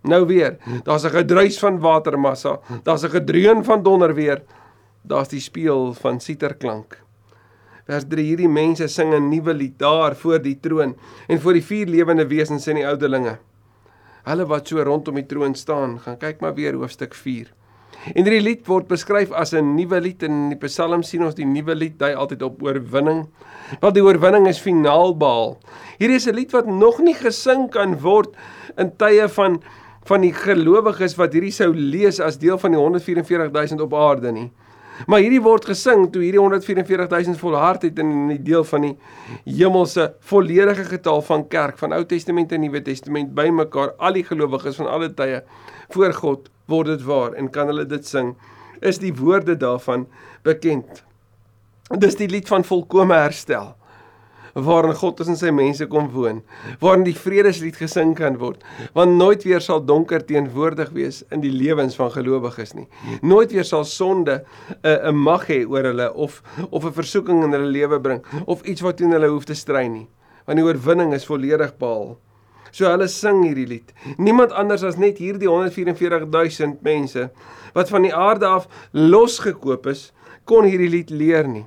Nou 0.03 0.25
weer, 0.27 0.57
daar's 0.83 1.05
'n 1.05 1.15
gedruis 1.15 1.59
van 1.59 1.79
watermassa, 1.79 2.59
daar's 2.83 3.03
'n 3.03 3.09
gedreun 3.09 3.63
van 3.63 3.83
donder 3.83 4.13
weer. 4.13 4.43
Daar's 5.01 5.29
die 5.29 5.39
speel 5.39 5.93
van 5.93 6.19
siterklank. 6.19 7.03
Vers 7.83 8.03
3: 8.07 8.23
Hierdie 8.23 8.49
mense 8.49 8.87
sing 8.87 9.13
'n 9.13 9.29
nuwe 9.29 9.53
lied 9.53 9.79
daar 9.79 10.15
voor 10.15 10.41
die 10.41 10.59
troon 10.59 10.95
en 11.27 11.39
voor 11.39 11.53
die 11.53 11.63
vier 11.63 11.87
lewende 11.87 12.27
wesens 12.27 12.67
en 12.67 12.75
die 12.75 12.87
ouderlinge. 12.87 13.37
Hulle 14.23 14.45
wat 14.45 14.67
so 14.67 14.83
rondom 14.83 15.15
die 15.15 15.25
troon 15.25 15.55
staan, 15.55 15.99
gaan 15.99 16.17
kyk 16.17 16.39
maar 16.39 16.53
weer 16.55 16.73
hoofstuk 16.73 17.13
4. 17.13 17.51
En 18.13 18.23
hierdie 18.23 18.41
lied 18.41 18.65
word 18.67 18.87
beskryf 18.87 19.31
as 19.31 19.53
'n 19.53 19.75
nuwe 19.75 19.99
lied 20.01 20.23
en 20.23 20.31
in 20.31 20.49
die 20.49 20.67
Psalm 20.67 21.03
sien 21.03 21.23
ons 21.23 21.35
die 21.35 21.45
nuwe 21.45 21.75
lied 21.75 21.97
dui 21.99 22.13
altyd 22.13 22.41
op 22.41 22.63
oorwinning. 22.63 23.27
Want 23.79 23.95
die 23.95 24.03
oorwinning 24.03 24.47
is 24.47 24.59
finaal 24.59 25.17
behaal. 25.17 25.57
Hierdie 25.99 26.15
is 26.15 26.27
'n 26.27 26.35
lied 26.35 26.51
wat 26.51 26.67
nog 26.67 26.99
nie 26.99 27.13
gesing 27.13 27.69
kan 27.69 27.99
word 27.99 28.35
in 28.77 28.91
tye 28.97 29.27
van 29.27 29.61
van 30.07 30.23
die 30.25 30.33
gelowiges 30.35 31.15
wat 31.19 31.33
hierdie 31.35 31.53
sou 31.53 31.71
lees 31.73 32.19
as 32.19 32.39
deel 32.41 32.59
van 32.59 32.75
die 32.75 32.79
144000 32.79 33.81
op 33.85 33.93
aarde 33.95 34.31
nie. 34.35 34.49
Maar 35.09 35.23
hierdie 35.23 35.41
word 35.41 35.65
gesing 35.65 36.05
toe 36.13 36.21
hierdie 36.21 36.41
144000 36.41 37.39
volhard 37.41 37.85
het 37.87 37.99
in 37.99 38.11
die 38.29 38.41
deel 38.45 38.63
van 38.67 38.85
die 38.85 38.93
hemelse 39.47 40.11
volledige 40.29 40.85
getal 40.91 41.23
van 41.25 41.47
kerk 41.49 41.79
van 41.81 41.95
Ou 41.97 42.03
Testament 42.05 42.53
en 42.53 42.61
Nuwe 42.61 42.81
Testament 42.85 43.33
bymekaar 43.35 43.95
al 43.97 44.19
die 44.19 44.25
gelowiges 44.27 44.77
van 44.81 44.91
alle 44.91 45.09
tye 45.17 45.41
voor 45.95 46.13
God 46.13 46.51
word 46.69 46.93
dit 46.93 47.07
waar 47.07 47.33
en 47.39 47.49
kan 47.51 47.71
hulle 47.71 47.87
dit 47.89 48.05
sing 48.07 48.35
is 48.83 48.99
die 48.99 49.13
woorde 49.15 49.55
daarvan 49.57 50.05
bekend. 50.43 51.03
Dis 51.99 52.17
die 52.19 52.29
lied 52.29 52.47
van 52.51 52.65
volkomme 52.67 53.17
herstel 53.17 53.73
waarin 54.53 54.93
God 54.93 55.17
tussen 55.17 55.37
sy 55.37 55.51
mense 55.51 55.85
kom 55.89 56.09
woon, 56.13 56.41
waarin 56.81 57.05
die 57.07 57.15
vredeslied 57.17 57.77
gesing 57.79 58.13
kan 58.17 58.37
word, 58.41 58.61
want 58.93 59.17
nooit 59.17 59.45
weer 59.47 59.61
sal 59.63 59.81
donker 59.85 60.21
teenwoordig 60.25 60.91
wees 60.93 61.23
in 61.33 61.41
die 61.41 61.51
lewens 61.53 61.97
van 61.97 62.11
gelowiges 62.13 62.75
nie. 62.77 62.87
Nooit 63.21 63.53
weer 63.53 63.65
sal 63.65 63.85
sonde 63.85 64.43
'n 64.83 64.87
uh, 64.87 65.09
'n 65.09 65.15
mag 65.15 65.47
hê 65.49 65.65
oor 65.65 65.83
hulle 65.83 66.13
of 66.13 66.41
of 66.69 66.85
'n 66.85 66.93
versoeking 66.93 67.43
in 67.43 67.51
hulle 67.51 67.71
lewe 67.71 67.99
bring 67.99 68.21
of 68.45 68.61
iets 68.63 68.81
wat 68.81 68.97
teen 68.97 69.11
hulle 69.11 69.27
hoef 69.27 69.45
te 69.45 69.55
stry 69.55 69.87
nie, 69.87 70.07
want 70.45 70.57
die 70.57 70.65
oorwinning 70.65 71.13
is 71.13 71.25
volledig 71.25 71.77
behaal. 71.77 72.17
So 72.71 72.89
hulle 72.89 73.07
sing 73.07 73.43
hierdie 73.43 73.67
lied. 73.67 73.93
Niemand 74.17 74.51
anders 74.51 74.83
as 74.83 74.97
net 74.97 75.17
hierdie 75.21 75.47
144000 75.49 76.81
mense 76.81 77.29
wat 77.73 77.89
van 77.89 78.01
die 78.01 78.13
aarde 78.13 78.45
af 78.45 78.67
losgekoop 78.91 79.85
is, 79.87 80.11
kon 80.45 80.65
hierdie 80.65 80.89
lied 80.89 81.09
leer 81.09 81.47
nie. 81.47 81.65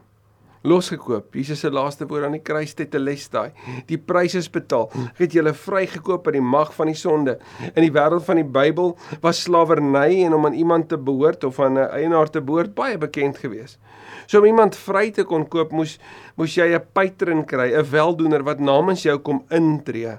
Losgekoop. 0.67 1.35
Jesus 1.39 1.63
se 1.63 1.71
laaste 1.71 2.07
woord 2.11 2.27
aan 2.29 2.37
die 2.37 2.43
kruis 2.45 2.75
tetelestai. 2.77 3.51
Die 3.89 3.99
prys 3.99 4.37
is 4.39 4.51
betaal. 4.53 4.91
Ek 5.13 5.25
het 5.27 5.37
julle 5.39 5.55
vrygekoop 5.57 6.27
uit 6.29 6.39
die 6.39 6.45
mag 6.45 6.73
van 6.77 6.91
die 6.91 6.99
sonde. 6.99 7.39
In 7.73 7.85
die 7.87 7.93
wêreld 7.95 8.27
van 8.27 8.41
die 8.41 8.49
Bybel 8.59 8.95
was 9.23 9.45
slawerny 9.47 10.25
en 10.27 10.37
om 10.37 10.47
aan 10.49 10.59
iemand 10.59 10.91
te 10.91 10.99
behoort 10.99 11.45
of 11.45 11.61
aan 11.61 11.79
'n 11.79 11.91
eienaar 11.91 12.31
te 12.31 12.41
behoort 12.41 12.75
baie 12.75 12.99
bekend 12.99 13.39
geweest. 13.39 13.79
So 14.27 14.39
om 14.39 14.45
iemand 14.45 14.77
vry 14.77 15.11
te 15.11 15.25
kon 15.25 15.49
koop, 15.49 15.73
moes 15.73 15.99
moes 16.37 16.55
jy 16.55 16.75
'n 16.75 16.87
patron 16.93 17.45
kry, 17.45 17.73
'n 17.73 17.91
weldoener 17.91 18.43
wat 18.43 18.61
namens 18.61 19.03
jou 19.03 19.19
kom 19.19 19.45
intree. 19.51 20.19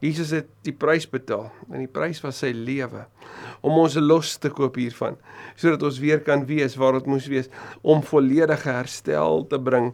Jesus 0.00 0.32
het 0.32 0.48
die 0.64 0.72
prys 0.72 1.04
betaal 1.08 1.50
en 1.68 1.82
die 1.82 1.90
prys 1.90 2.22
was 2.24 2.40
sy 2.40 2.54
lewe 2.56 3.04
om 3.60 3.76
ons 3.82 3.98
los 4.00 4.36
te 4.40 4.48
koop 4.52 4.78
hiervan 4.80 5.18
sodat 5.60 5.84
ons 5.84 6.00
weer 6.00 6.22
kan 6.24 6.46
wees 6.48 6.78
waar 6.80 6.96
dit 6.96 7.10
moes 7.12 7.28
wees 7.28 7.50
om 7.82 8.00
volledige 8.04 8.72
herstel 8.72 9.44
te 9.50 9.60
bring. 9.60 9.90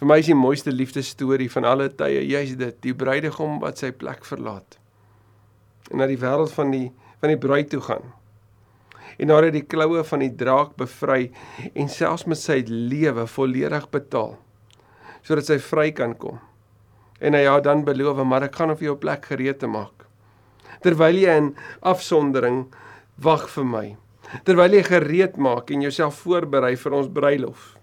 Vir 0.00 0.10
my 0.10 0.18
is 0.18 0.30
die 0.32 0.38
mooiste 0.38 0.74
liefdesstorie 0.74 1.50
van 1.52 1.68
alle 1.70 1.86
tye 1.94 2.24
juis 2.26 2.56
dit, 2.58 2.80
die 2.82 2.94
bruidegom 2.94 3.60
wat 3.62 3.78
sy 3.78 3.92
plek 3.94 4.26
verlaat 4.26 4.80
en 5.92 6.00
na 6.00 6.08
die 6.10 6.18
wêreld 6.18 6.50
van 6.56 6.72
die 6.74 6.88
van 7.22 7.30
die 7.32 7.40
bruid 7.40 7.70
toe 7.72 7.80
gaan. 7.80 8.10
En 9.16 9.30
daar 9.30 9.46
het 9.46 9.54
die 9.54 9.64
kloue 9.64 10.02
van 10.04 10.20
die 10.20 10.32
draak 10.34 10.74
bevry 10.76 11.30
en 11.72 11.88
selfs 11.88 12.26
met 12.28 12.40
sy 12.40 12.58
lewe 12.68 13.28
volledig 13.30 13.86
betaal 13.94 14.34
sodat 15.24 15.48
sy 15.48 15.56
vry 15.62 15.86
kan 15.96 16.12
kom. 16.20 16.42
En 17.20 17.34
hy 17.34 17.44
ja 17.44 17.58
dan 17.60 17.84
beloof, 17.84 18.22
maar 18.26 18.48
ek 18.48 18.56
gaan 18.58 18.74
op 18.74 18.82
jou 18.82 18.96
plek 18.98 19.28
gereed 19.30 19.58
te 19.58 19.70
maak. 19.70 20.06
Terwyl 20.82 21.16
jy 21.16 21.36
in 21.40 21.52
afsondering 21.80 22.66
wag 23.22 23.46
vir 23.52 23.68
my. 23.68 23.86
Terwyl 24.44 24.74
jy 24.74 24.82
gereed 24.88 25.36
maak 25.36 25.70
en 25.70 25.84
jouself 25.84 26.24
voorberei 26.24 26.74
vir 26.80 26.96
ons 26.96 27.12
bruilof. 27.12 27.74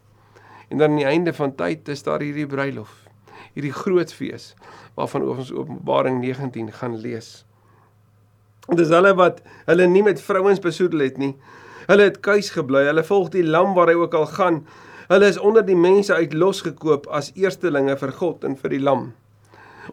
En 0.70 0.78
dan 0.78 0.92
aan 0.92 1.00
die 1.02 1.08
einde 1.08 1.34
van 1.34 1.56
tyd 1.56 1.88
is 1.92 2.04
daar 2.04 2.24
hierdie 2.24 2.48
bruilof. 2.48 2.92
Hierdie 3.56 3.74
groot 3.76 4.12
fees 4.14 4.54
waarvan 4.96 5.26
ons 5.28 5.52
Openbaring 5.52 6.20
19 6.22 6.72
gaan 6.76 6.98
lees. 7.00 7.46
Dis 8.70 8.92
hulle 8.94 9.14
wat 9.18 9.42
hulle 9.68 9.88
nie 9.90 10.04
met 10.06 10.22
vrouens 10.22 10.62
besoedel 10.64 11.08
het 11.08 11.18
nie. 11.20 11.34
Hulle 11.88 12.08
het 12.08 12.22
kuis 12.24 12.52
gebly. 12.56 12.86
Hulle 12.88 13.04
volg 13.04 13.32
die 13.34 13.44
lam 13.44 13.74
waar 13.76 13.92
hy 13.92 13.98
ook 14.00 14.16
al 14.16 14.30
gaan. 14.36 14.62
Hulle 15.12 15.28
is 15.28 15.40
onder 15.40 15.66
die 15.66 15.76
mense 15.76 16.14
uit 16.16 16.34
losgekoop 16.34 17.10
as 17.12 17.34
eerstelinge 17.36 17.98
vir 18.00 18.14
God 18.20 18.46
en 18.48 18.56
vir 18.60 18.78
die 18.78 18.84
lam. 18.84 19.10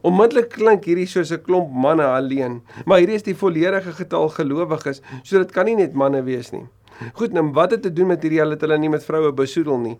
Onmiddellik 0.03 0.51
klink 0.55 0.85
hierdie 0.85 1.07
soos 1.07 1.33
'n 1.33 1.43
klomp 1.43 1.71
manne 1.73 2.07
alleen, 2.07 2.63
maar 2.87 2.99
hierdie 2.99 3.17
is 3.17 3.23
die 3.23 3.35
volledige 3.35 3.93
getal 3.93 4.29
gelowiges, 4.29 5.03
so 5.23 5.39
dit 5.39 5.53
kan 5.53 5.67
nie 5.67 5.77
net 5.77 5.95
manne 5.95 6.23
wees 6.23 6.53
nie. 6.53 6.67
Goed, 7.15 7.33
nou 7.37 7.45
wat 7.55 7.71
het 7.77 7.83
te 7.83 7.93
doen 7.95 8.11
met 8.11 8.23
hierdie 8.25 8.43
dat 8.55 8.63
hulle 8.65 8.79
nie 8.81 8.91
met 8.91 9.05
vroue 9.07 9.31
besoedel 9.37 9.79
nie? 9.83 9.95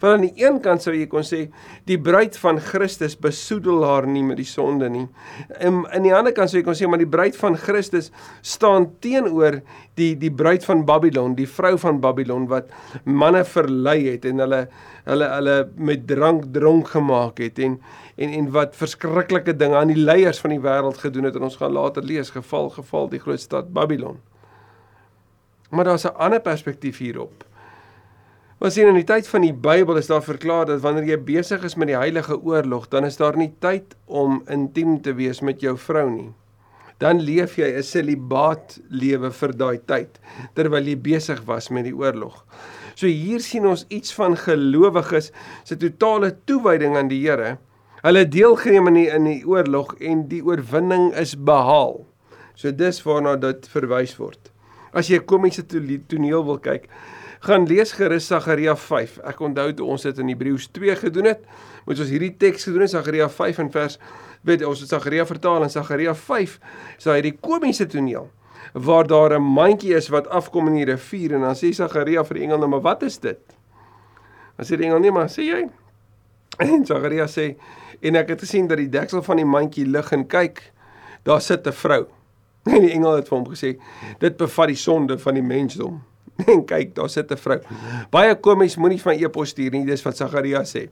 Want 0.00 0.12
aan 0.14 0.24
die 0.24 0.44
een 0.44 0.60
kant 0.64 0.84
sou 0.84 0.94
jy 0.94 1.06
kon 1.10 1.26
sê 1.26 1.42
die 1.88 1.98
bruid 2.00 2.38
van 2.40 2.60
Christus 2.62 3.16
besoedel 3.20 3.84
haar 3.84 4.08
nie 4.08 4.22
met 4.24 4.40
die 4.40 4.48
sonde 4.48 4.88
nie. 4.92 5.06
En 5.60 5.82
aan 5.92 6.06
die 6.06 6.14
ander 6.14 6.32
kant 6.36 6.52
sou 6.52 6.60
jy 6.60 6.64
kon 6.66 6.78
sê 6.78 6.88
maar 6.88 7.02
die 7.02 7.10
bruid 7.10 7.36
van 7.36 7.58
Christus 7.60 8.08
staan 8.40 8.88
teenoor 9.04 9.60
die 10.00 10.14
die 10.18 10.32
bruid 10.32 10.64
van 10.64 10.86
Babylon, 10.88 11.36
die 11.36 11.48
vrou 11.48 11.74
van 11.80 12.00
Babylon 12.00 12.48
wat 12.48 12.72
manne 13.04 13.44
verlei 13.44 13.98
het 14.06 14.24
en 14.28 14.40
hulle 14.44 14.64
hulle 15.08 15.28
hulle 15.34 15.58
met 15.76 16.06
drank 16.08 16.48
dronk 16.54 16.94
gemaak 16.94 17.44
het 17.44 17.60
en 17.64 17.78
en 18.16 18.32
en 18.40 18.50
wat 18.56 18.76
verskriklike 18.76 19.54
dinge 19.56 19.76
aan 19.76 19.92
die 19.92 20.00
leiers 20.00 20.40
van 20.42 20.56
die 20.56 20.62
wêreld 20.64 20.98
gedoen 21.04 21.28
het 21.28 21.36
en 21.36 21.46
ons 21.50 21.60
gaan 21.60 21.76
later 21.76 22.04
lees 22.04 22.32
geval 22.34 22.72
geval 22.74 23.08
die 23.12 23.22
groot 23.22 23.40
stad 23.40 23.72
Babylon. 23.72 24.18
Maar 25.68 25.84
daar's 25.84 26.04
'n 26.04 26.16
ander 26.16 26.40
perspektief 26.40 26.98
hierop. 26.98 27.44
Ons 28.58 28.74
sien 28.74 28.88
in 28.90 28.96
die 28.98 29.06
tyd 29.06 29.28
van 29.30 29.44
die 29.46 29.54
Bybel 29.54 30.00
is 30.00 30.08
daar 30.10 30.22
verklaar 30.22 30.66
dat 30.66 30.80
wanneer 30.82 31.04
jy 31.04 31.16
besig 31.22 31.62
is 31.62 31.76
met 31.78 31.92
die 31.92 31.96
heilige 31.96 32.40
oorlog, 32.42 32.88
dan 32.88 33.04
is 33.04 33.16
daar 33.16 33.36
nie 33.36 33.52
tyd 33.62 33.94
om 34.06 34.40
intiem 34.50 34.96
te 35.02 35.14
wees 35.14 35.38
met 35.40 35.60
jou 35.62 35.76
vrou 35.78 36.10
nie. 36.10 36.32
Dan 36.98 37.20
leef 37.22 37.54
jy 37.56 37.68
'n 37.76 37.82
celibaat 37.82 38.80
lewe 38.90 39.30
vir 39.30 39.52
daai 39.56 39.78
tyd 39.86 40.18
terwyl 40.54 40.82
jy 40.82 40.96
besig 40.96 41.44
was 41.46 41.70
met 41.70 41.84
die 41.84 41.94
oorlog. 41.94 42.44
So 42.98 43.06
hier 43.06 43.38
sien 43.40 43.66
ons 43.66 43.84
iets 43.88 44.10
van 44.14 44.34
gelowiges 44.36 45.30
se 45.62 45.76
totale 45.76 46.34
toewyding 46.44 46.96
aan 46.96 47.08
die 47.08 47.22
Here. 47.22 47.58
Hulle 48.02 48.28
deelgeneem 48.28 48.88
in 48.88 48.94
die, 48.94 49.08
in 49.08 49.24
die 49.24 49.46
oorlog 49.46 49.94
en 50.00 50.28
die 50.28 50.42
oorwinning 50.42 51.12
is 51.14 51.36
behaal. 51.36 52.06
So 52.54 52.72
dis 52.72 53.02
waarna 53.06 53.36
dit 53.36 53.68
verwys 53.68 54.16
word. 54.18 54.50
As 54.92 55.08
jy 55.08 55.18
'n 55.18 55.24
komiese 55.24 55.66
toneel 56.06 56.44
wil 56.44 56.58
kyk, 56.58 56.88
gaan 57.40 57.66
lees 57.66 57.92
gerus 57.92 58.26
Sagaria 58.26 58.76
5. 58.76 59.18
Ek 59.24 59.40
onthou 59.40 59.72
toe 59.72 59.86
ons 59.86 60.02
dit 60.02 60.18
in 60.18 60.28
Hebreërs 60.28 60.68
2 60.72 60.96
gedoen 60.96 61.24
het, 61.24 61.40
moet 61.86 62.00
ons 62.00 62.08
hierdie 62.08 62.36
teks 62.36 62.64
gedoen 62.64 62.80
het 62.80 62.90
Sagaria 62.90 63.28
5 63.28 63.58
en 63.58 63.70
vers 63.70 63.98
weet 64.46 64.64
ons 64.66 64.80
het 64.80 64.90
Sagaria 64.92 65.24
vertaal 65.26 65.64
en 65.66 65.72
Sagaria 65.72 66.14
5 66.14 66.58
sê 67.00 67.14
hy 67.14 67.22
die 67.24 67.34
komiese 67.34 67.88
toneel 67.90 68.28
waar 68.74 69.06
daar 69.08 69.38
'n 69.38 69.42
mandjie 69.42 69.94
is 69.96 70.08
wat 70.12 70.28
afkom 70.28 70.68
in 70.68 70.74
die 70.74 70.84
rivier 70.84 71.34
en 71.34 71.40
dan 71.40 71.54
sê 71.54 71.72
Sagaria 71.72 72.24
vir 72.24 72.34
die 72.34 72.44
engel 72.44 72.58
nou 72.58 72.68
maar 72.68 72.84
wat 72.84 73.02
is 73.02 73.18
dit? 73.18 73.40
Dan 74.56 74.66
sê 74.66 74.76
die 74.76 74.86
engel 74.86 75.00
nee 75.00 75.10
maar 75.10 75.28
sê 75.28 75.42
jy 75.42 75.68
en 76.72 76.86
Sagaria 76.86 77.26
sê 77.26 77.56
en 78.00 78.16
ek 78.16 78.28
het 78.28 78.40
gesien 78.40 78.68
dat 78.68 78.78
die 78.78 78.90
deksel 78.90 79.22
van 79.22 79.36
die 79.36 79.44
mandjie 79.44 79.86
lig 79.86 80.12
en 80.12 80.26
kyk 80.26 80.72
daar 81.24 81.40
sit 81.40 81.66
'n 81.66 81.72
vrou 81.72 82.06
En 82.74 82.84
die 82.84 82.92
engel 82.92 83.16
het 83.16 83.28
vir 83.28 83.38
hom 83.38 83.48
gesê: 83.48 83.74
"Dit 84.20 84.36
bevat 84.36 84.68
die 84.68 84.76
sonde 84.76 85.18
van 85.18 85.34
die 85.34 85.42
mensdom." 85.42 86.02
En 86.52 86.64
kyk, 86.64 86.94
daar 86.94 87.08
sit 87.10 87.30
'n 87.32 87.36
vrou. 87.36 87.58
Baie 88.10 88.34
komies 88.34 88.76
moenie 88.76 89.00
van 89.02 89.18
e-pos 89.18 89.48
stuur 89.48 89.70
nie, 89.70 89.84
dis 89.86 90.02
wat 90.02 90.16
Sagaria 90.16 90.62
sê. 90.62 90.88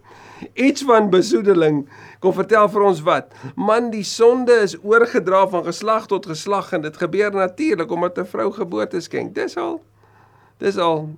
Iets 0.54 0.82
van 0.82 1.10
besoedeling 1.10 1.86
kom 2.18 2.32
vertel 2.32 2.68
vir 2.68 2.82
ons 2.82 3.02
wat? 3.06 3.32
Man, 3.54 3.90
die 3.90 4.04
sonde 4.04 4.52
is 4.62 4.76
oorgedra 4.82 5.46
van 5.48 5.64
geslag 5.64 6.06
tot 6.06 6.26
geslag 6.26 6.72
en 6.72 6.82
dit 6.82 6.96
gebeur 6.96 7.30
natuurlik 7.32 7.90
omdat 7.90 8.18
'n 8.18 8.26
vrou 8.26 8.50
geboorte 8.52 9.00
skenk. 9.00 9.34
Dis 9.34 9.56
al. 9.56 9.80
Dis 10.58 10.76
al. 10.76 11.08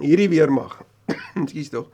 Hierdie 0.00 0.28
weermag. 0.28 0.82
Ekskuus 1.42 1.68
tog 1.68 1.88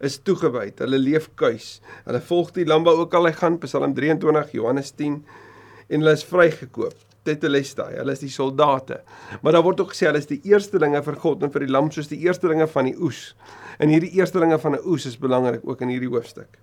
is 0.00 0.18
toegewy. 0.24 0.72
Hulle 0.78 0.98
leef 0.98 1.28
kuis. 1.34 1.80
Hulle 2.04 2.20
volg 2.20 2.52
die 2.56 2.66
landbou 2.66 2.96
ook 3.02 3.14
al 3.14 3.28
hy 3.28 3.32
gaan 3.32 3.58
Psalm 3.58 3.94
23 3.94 4.52
Johannes 4.56 4.90
10 4.96 5.24
en 5.90 6.04
hulle 6.04 6.16
is 6.16 6.24
vrygekoop. 6.24 6.94
Tetelestai, 7.28 7.98
hulle 7.98 8.14
is 8.16 8.22
die 8.22 8.32
soldate. 8.32 9.02
Maar 9.42 9.58
daar 9.58 9.66
word 9.66 9.82
ook 9.82 9.92
gesê 9.92 10.08
hulle 10.08 10.22
is 10.22 10.30
die 10.30 10.40
eerstelinge 10.48 11.02
vir 11.04 11.18
God 11.20 11.44
en 11.44 11.52
vir 11.52 11.66
die 11.66 11.72
lam 11.74 11.90
soos 11.92 12.08
die 12.08 12.22
eerstelinge 12.24 12.68
van 12.72 12.88
die 12.88 12.96
oes. 12.96 13.34
En 13.78 13.92
hierdie 13.92 14.12
eerstelinge 14.16 14.58
van 14.58 14.78
'n 14.78 14.84
oes 14.84 15.06
is 15.06 15.18
belangrik 15.18 15.60
ook 15.64 15.80
in 15.82 15.92
hierdie 15.92 16.08
hoofstuk. 16.08 16.58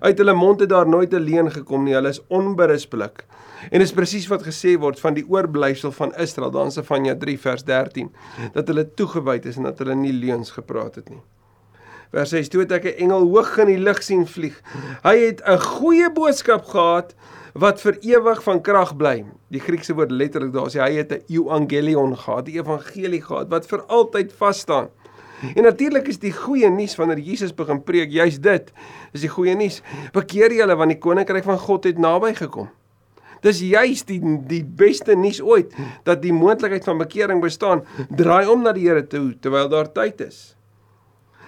Uit 0.00 0.18
hulle 0.18 0.32
mond 0.34 0.60
het 0.60 0.68
daar 0.68 0.88
nooit 0.88 1.12
'n 1.12 1.22
leuen 1.22 1.50
gekom 1.50 1.84
nie. 1.84 1.94
Hulle 1.94 2.08
is 2.08 2.22
onberispelik. 2.28 3.24
En 3.70 3.80
dis 3.80 3.92
presies 3.92 4.26
wat 4.26 4.42
gesê 4.42 4.78
word 4.78 5.00
van 5.00 5.14
die 5.14 5.24
oorblyfsel 5.28 5.92
van 5.92 6.14
Israel, 6.14 6.50
dan 6.50 6.72
Sefanja 6.72 7.14
3 7.14 7.38
vers 7.38 7.64
13, 7.64 8.10
dat 8.52 8.68
hulle 8.68 8.94
toegewyd 8.94 9.46
is 9.46 9.56
en 9.56 9.62
dat 9.62 9.78
hulle 9.78 9.94
nie 9.94 10.12
leuns 10.12 10.50
gepraat 10.50 10.94
het 10.94 11.08
nie. 11.08 11.22
Vers 12.14 12.30
6: 12.30 12.48
Toe 12.48 12.60
het 12.62 12.72
ek 12.72 12.84
'n 12.84 12.98
engel 13.04 13.24
hoog 13.26 13.56
in 13.58 13.66
die 13.66 13.78
lug 13.78 14.02
sien 14.02 14.26
vlieg. 14.26 14.60
Hy 15.02 15.16
het 15.18 15.42
'n 15.42 15.58
goeie 15.58 16.10
boodskap 16.12 16.64
gehad 16.64 17.14
wat 17.54 17.80
vir 17.80 17.98
ewig 18.00 18.42
van 18.42 18.60
krag 18.62 18.96
bly. 18.96 19.24
Die 19.50 19.60
Griekse 19.60 19.94
woord 19.94 20.10
letterlik 20.10 20.52
daar 20.52 20.70
sê 20.70 20.78
hy 20.78 20.92
het 20.94 21.12
'n 21.12 21.24
euangelion 21.28 22.16
gehad, 22.16 22.46
die 22.46 22.58
evangelie 22.60 23.22
gehad 23.22 23.50
wat 23.50 23.66
vir 23.66 23.82
altyd 23.86 24.32
vas 24.32 24.58
staan. 24.58 24.88
En 25.56 25.62
natuurlik 25.62 26.08
is 26.08 26.18
die 26.18 26.32
goeie 26.32 26.70
nuus 26.70 26.96
wanneer 26.96 27.18
Jesus 27.18 27.54
begin 27.54 27.82
preek, 27.82 28.10
juis 28.10 28.40
dit. 28.40 28.72
Dis 29.12 29.20
die 29.20 29.30
goeie 29.30 29.54
nuus. 29.54 29.82
Bekeer 30.12 30.52
julle 30.52 30.76
want 30.76 30.90
die 30.90 30.98
koninkryk 30.98 31.44
van 31.44 31.58
God 31.58 31.84
het 31.84 31.98
naby 31.98 32.34
gekom. 32.34 32.68
Dis 33.40 33.60
juis 33.60 34.04
die 34.04 34.20
die 34.46 34.64
beste 34.64 35.14
nuus 35.16 35.42
ooit 35.42 35.74
dat 36.04 36.22
die 36.22 36.32
moontlikheid 36.32 36.84
van 36.84 36.98
bekering 36.98 37.40
bestaan. 37.40 37.84
Draai 38.08 38.46
om 38.46 38.62
na 38.62 38.72
die 38.72 38.88
Here 38.88 39.06
toe 39.06 39.34
terwyl 39.40 39.68
daar 39.68 39.92
tyd 39.92 40.20
is. 40.20 40.53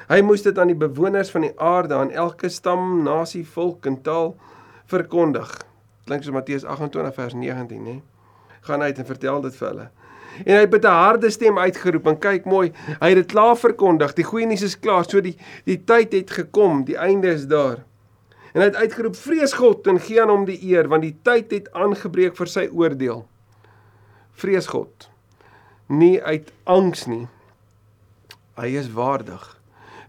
Hy 0.09 0.21
moes 0.23 0.43
dit 0.43 0.59
aan 0.59 0.71
die 0.71 0.79
bewoners 0.79 1.31
van 1.31 1.41
die 1.41 1.55
aarde, 1.61 1.95
aan 1.95 2.11
elke 2.11 2.49
stam, 2.49 3.03
nasie, 3.03 3.47
volk 3.47 3.87
en 3.87 4.03
taal 4.03 4.37
verkondig 4.87 5.67
klink 6.07 6.23
so 6.23 6.33
Matteus 6.33 6.65
28 6.65 7.15
vers 7.15 7.35
19, 7.35 7.83
nê? 7.83 7.97
Gaan 8.67 8.83
uit 8.83 8.99
en 8.99 9.07
vertel 9.07 9.41
dit 9.47 9.57
vir 9.59 9.69
hulle. 9.69 9.87
En 10.45 10.53
hy 10.53 10.61
het 10.63 10.71
met 10.71 10.85
'n 10.85 11.01
harde 11.03 11.31
stem 11.31 11.59
uitgeroep 11.59 12.07
en 12.07 12.19
kyk 12.19 12.45
mooi, 12.45 12.73
hy 13.01 13.09
het 13.09 13.17
dit 13.17 13.27
klaar 13.27 13.57
verkondig. 13.57 14.13
Die 14.15 14.25
goeie 14.25 14.47
nuus 14.47 14.63
is 14.63 14.79
klaar. 14.79 15.05
So 15.05 15.21
die 15.21 15.37
die 15.65 15.85
tyd 15.85 16.13
het 16.13 16.31
gekom, 16.31 16.85
die 16.85 16.97
einde 16.97 17.29
is 17.29 17.47
daar. 17.47 17.85
En 18.53 18.61
hy 18.61 18.67
het 18.67 18.77
uitgeroep: 18.77 19.17
"Vrees 19.17 19.53
God 19.53 19.87
en 19.87 20.01
gee 20.01 20.23
aan 20.23 20.29
hom 20.29 20.45
die 20.45 20.63
eer, 20.63 20.89
want 20.89 21.03
die 21.03 21.17
tyd 21.23 21.51
het 21.51 21.73
aangebreek 21.73 22.37
vir 22.37 22.47
sy 22.47 22.69
oordeel." 22.73 23.27
Vrees 24.33 24.67
God. 24.67 25.11
Nie 25.89 26.23
uit 26.23 26.53
angs 26.65 27.07
nie. 27.07 27.29
Hy 28.57 28.67
is 28.67 28.93
waardig. 28.93 29.56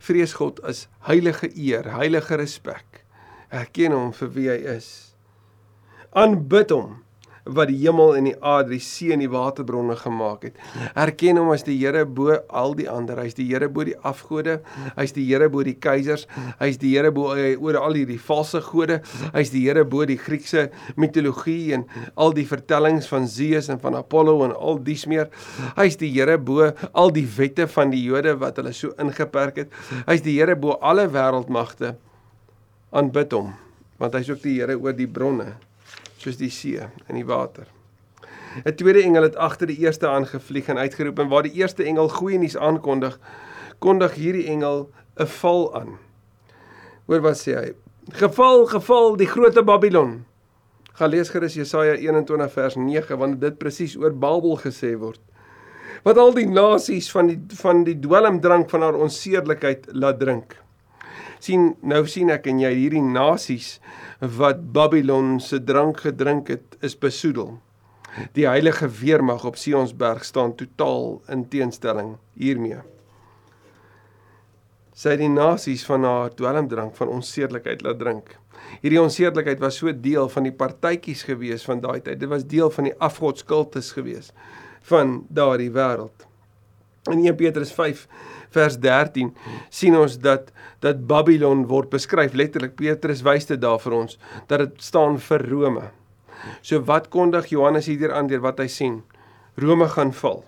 Vrees 0.07 0.37
God 0.39 0.61
is 0.69 0.85
heilige 1.09 1.49
eer, 1.51 1.91
heilige 1.97 2.39
respek. 2.39 3.03
Erken 3.51 3.95
hom 3.95 4.15
vir 4.15 4.33
wie 4.35 4.49
hy 4.53 4.61
is 4.77 4.89
aanbid 6.17 6.71
hom 6.73 6.95
wat 7.55 7.69
die 7.71 7.77
hemel 7.79 8.15
en 8.17 8.27
die 8.29 8.35
aarde, 8.41 8.73
die 8.75 8.83
see 8.83 9.13
en 9.15 9.21
die 9.23 9.29
waterbronne 9.31 9.95
gemaak 9.99 10.47
het. 10.47 10.57
Erken 10.97 11.39
hom 11.41 11.51
as 11.53 11.65
die 11.67 11.77
Here 11.77 12.05
bo 12.05 12.35
al 12.49 12.75
die 12.77 12.87
ander. 12.91 13.19
Hy's 13.23 13.37
die 13.37 13.47
Here 13.49 13.69
bo 13.71 13.85
die 13.87 13.95
afgode. 14.07 14.59
Hy's 14.97 15.13
die 15.15 15.25
Here 15.27 15.49
bo 15.51 15.63
die 15.65 15.75
keisers. 15.79 16.25
Hy's 16.61 16.79
die 16.81 16.93
Here 16.95 17.11
bo 17.13 17.31
eh, 17.35 17.55
oor 17.55 17.79
al 17.81 17.97
hierdie 17.99 18.19
valse 18.21 18.61
gode. 18.65 18.99
Hy's 19.35 19.53
die 19.53 19.63
Here 19.67 19.85
bo 19.87 20.05
die 20.09 20.19
Griekse 20.21 20.67
mitologie 20.99 21.75
en 21.77 21.85
al 22.15 22.35
die 22.37 22.47
vertellings 22.47 23.09
van 23.11 23.29
Zeus 23.31 23.71
en 23.73 23.81
van 23.83 23.99
Apollo 23.99 24.39
en 24.47 24.55
al 24.55 24.81
dies 24.83 25.05
meer. 25.09 25.29
Hy's 25.77 25.99
die 26.01 26.11
Here 26.15 26.37
bo 26.37 26.71
al 26.91 27.13
die 27.15 27.27
wette 27.37 27.69
van 27.71 27.93
die 27.93 28.03
Jode 28.05 28.37
wat 28.41 28.59
hulle 28.61 28.73
so 28.75 28.95
ingeperk 29.01 29.63
het. 29.63 29.79
Hy's 30.09 30.25
die 30.25 30.39
Here 30.39 30.57
bo 30.59 30.79
alle 30.81 31.07
wêreldmagte. 31.13 31.95
Aanbid 32.95 33.33
hom 33.35 33.55
want 33.97 34.13
hy's 34.13 34.29
ook 34.29 34.43
die 34.43 34.59
Here 34.59 34.77
oor 34.77 34.93
die 34.93 35.09
bronne 35.09 35.55
soos 36.17 36.37
die 36.37 36.51
see 36.53 36.81
en 36.81 37.15
die 37.15 37.25
water. 37.25 37.67
'n 38.65 38.75
Tweede 38.75 39.03
engel 39.03 39.23
het 39.23 39.35
agter 39.35 39.67
die 39.67 39.77
eerste 39.77 40.07
aangevlieg 40.07 40.67
en 40.67 40.77
uitgeroep 40.77 41.19
en 41.19 41.29
waar 41.29 41.43
die 41.43 41.53
eerste 41.53 41.83
engel 41.83 42.09
goeie 42.09 42.37
nuus 42.37 42.57
aankondig, 42.57 43.19
kondig 43.79 44.15
hierdie 44.15 44.47
engel 44.47 44.89
'n 45.19 45.27
val 45.27 45.75
aan. 45.75 45.97
Hoor 47.05 47.21
wat 47.21 47.37
sê 47.37 47.53
hy? 47.55 47.73
Geval, 48.11 48.65
geval 48.65 49.15
die 49.17 49.27
groot 49.27 49.65
Babylon. 49.65 50.25
Gaan 50.93 51.09
lees 51.09 51.29
gerus 51.29 51.53
Jesaja 51.53 51.93
21 51.93 52.51
vers 52.51 52.75
9 52.75 53.17
want 53.17 53.41
dit 53.41 53.57
presies 53.57 53.97
oor 53.97 54.13
Babel 54.13 54.57
gesê 54.57 54.97
word. 54.97 55.19
Wat 56.03 56.17
al 56.17 56.33
die 56.33 56.47
nasies 56.47 57.11
van 57.11 57.27
die 57.27 57.39
van 57.61 57.83
die 57.83 57.99
dwelmdrank 57.99 58.69
van 58.69 58.81
haar 58.81 58.95
onseerlikheid 58.95 59.85
laat 59.91 60.19
drink 60.19 60.57
sien 61.39 61.75
nou 61.81 62.03
sien 62.09 62.31
ek 62.33 62.47
en 62.51 62.59
jy 62.63 62.73
hierdie 62.75 63.03
nasies 63.03 63.77
wat 64.19 64.61
Babylon 64.73 65.37
se 65.43 65.59
drank 65.63 66.03
gedrink 66.07 66.51
het 66.53 66.77
is 66.81 66.97
besoedel. 66.97 67.57
Die 68.33 68.47
heilige 68.47 68.89
weermag 68.89 69.45
op 69.45 69.57
Sionsberg 69.61 70.25
staan 70.25 70.55
totaal 70.57 71.19
in 71.29 71.45
teenstelling 71.51 72.15
hiermee. 72.33 72.81
Sy 74.97 75.13
die 75.19 75.29
nasies 75.29 75.83
van 75.85 76.07
haar 76.07 76.33
dwelmdrank 76.33 76.95
van 76.97 77.11
onseerlikheid 77.19 77.83
laat 77.85 77.99
drink. 78.01 78.31
Hierdie 78.81 79.01
onseerlikheid 79.01 79.61
was 79.61 79.77
so 79.77 79.91
deel 79.93 80.29
van 80.33 80.47
die 80.47 80.55
partytjies 80.55 81.21
gewees 81.27 81.65
van 81.67 81.83
daai 81.83 81.99
tyd. 82.01 82.17
Dit 82.23 82.31
was 82.31 82.47
deel 82.49 82.73
van 82.73 82.89
die 82.89 82.95
afgodskultus 82.97 83.91
gewees 83.93 84.31
van 84.89 85.19
daardie 85.29 85.69
wêreld. 85.75 86.25
In 87.11 87.21
1 87.21 87.37
Petrus 87.39 87.71
5 87.75 88.07
vers 88.55 88.77
13 88.83 89.33
sien 89.69 89.97
ons 89.97 90.17
dat 90.23 90.51
dat 90.85 91.07
Babylon 91.09 91.65
word 91.67 91.89
beskryf 91.93 92.35
letterlik 92.37 92.75
Petrus 92.77 93.23
wys 93.25 93.49
dit 93.49 93.61
daar 93.61 93.79
vir 93.81 93.95
ons 94.01 94.19
dat 94.47 94.59
dit 94.63 94.83
staan 94.83 95.17
vir 95.29 95.47
Rome. 95.49 95.87
So 96.61 96.83
wat 96.85 97.09
kondig 97.13 97.49
Johannes 97.51 97.89
hierdeur 97.89 98.13
aan 98.13 98.29
deur 98.29 98.43
wat 98.45 98.61
hy 98.61 98.67
sien? 98.71 99.01
Rome 99.57 99.87
gaan 99.89 100.13
val. 100.13 100.43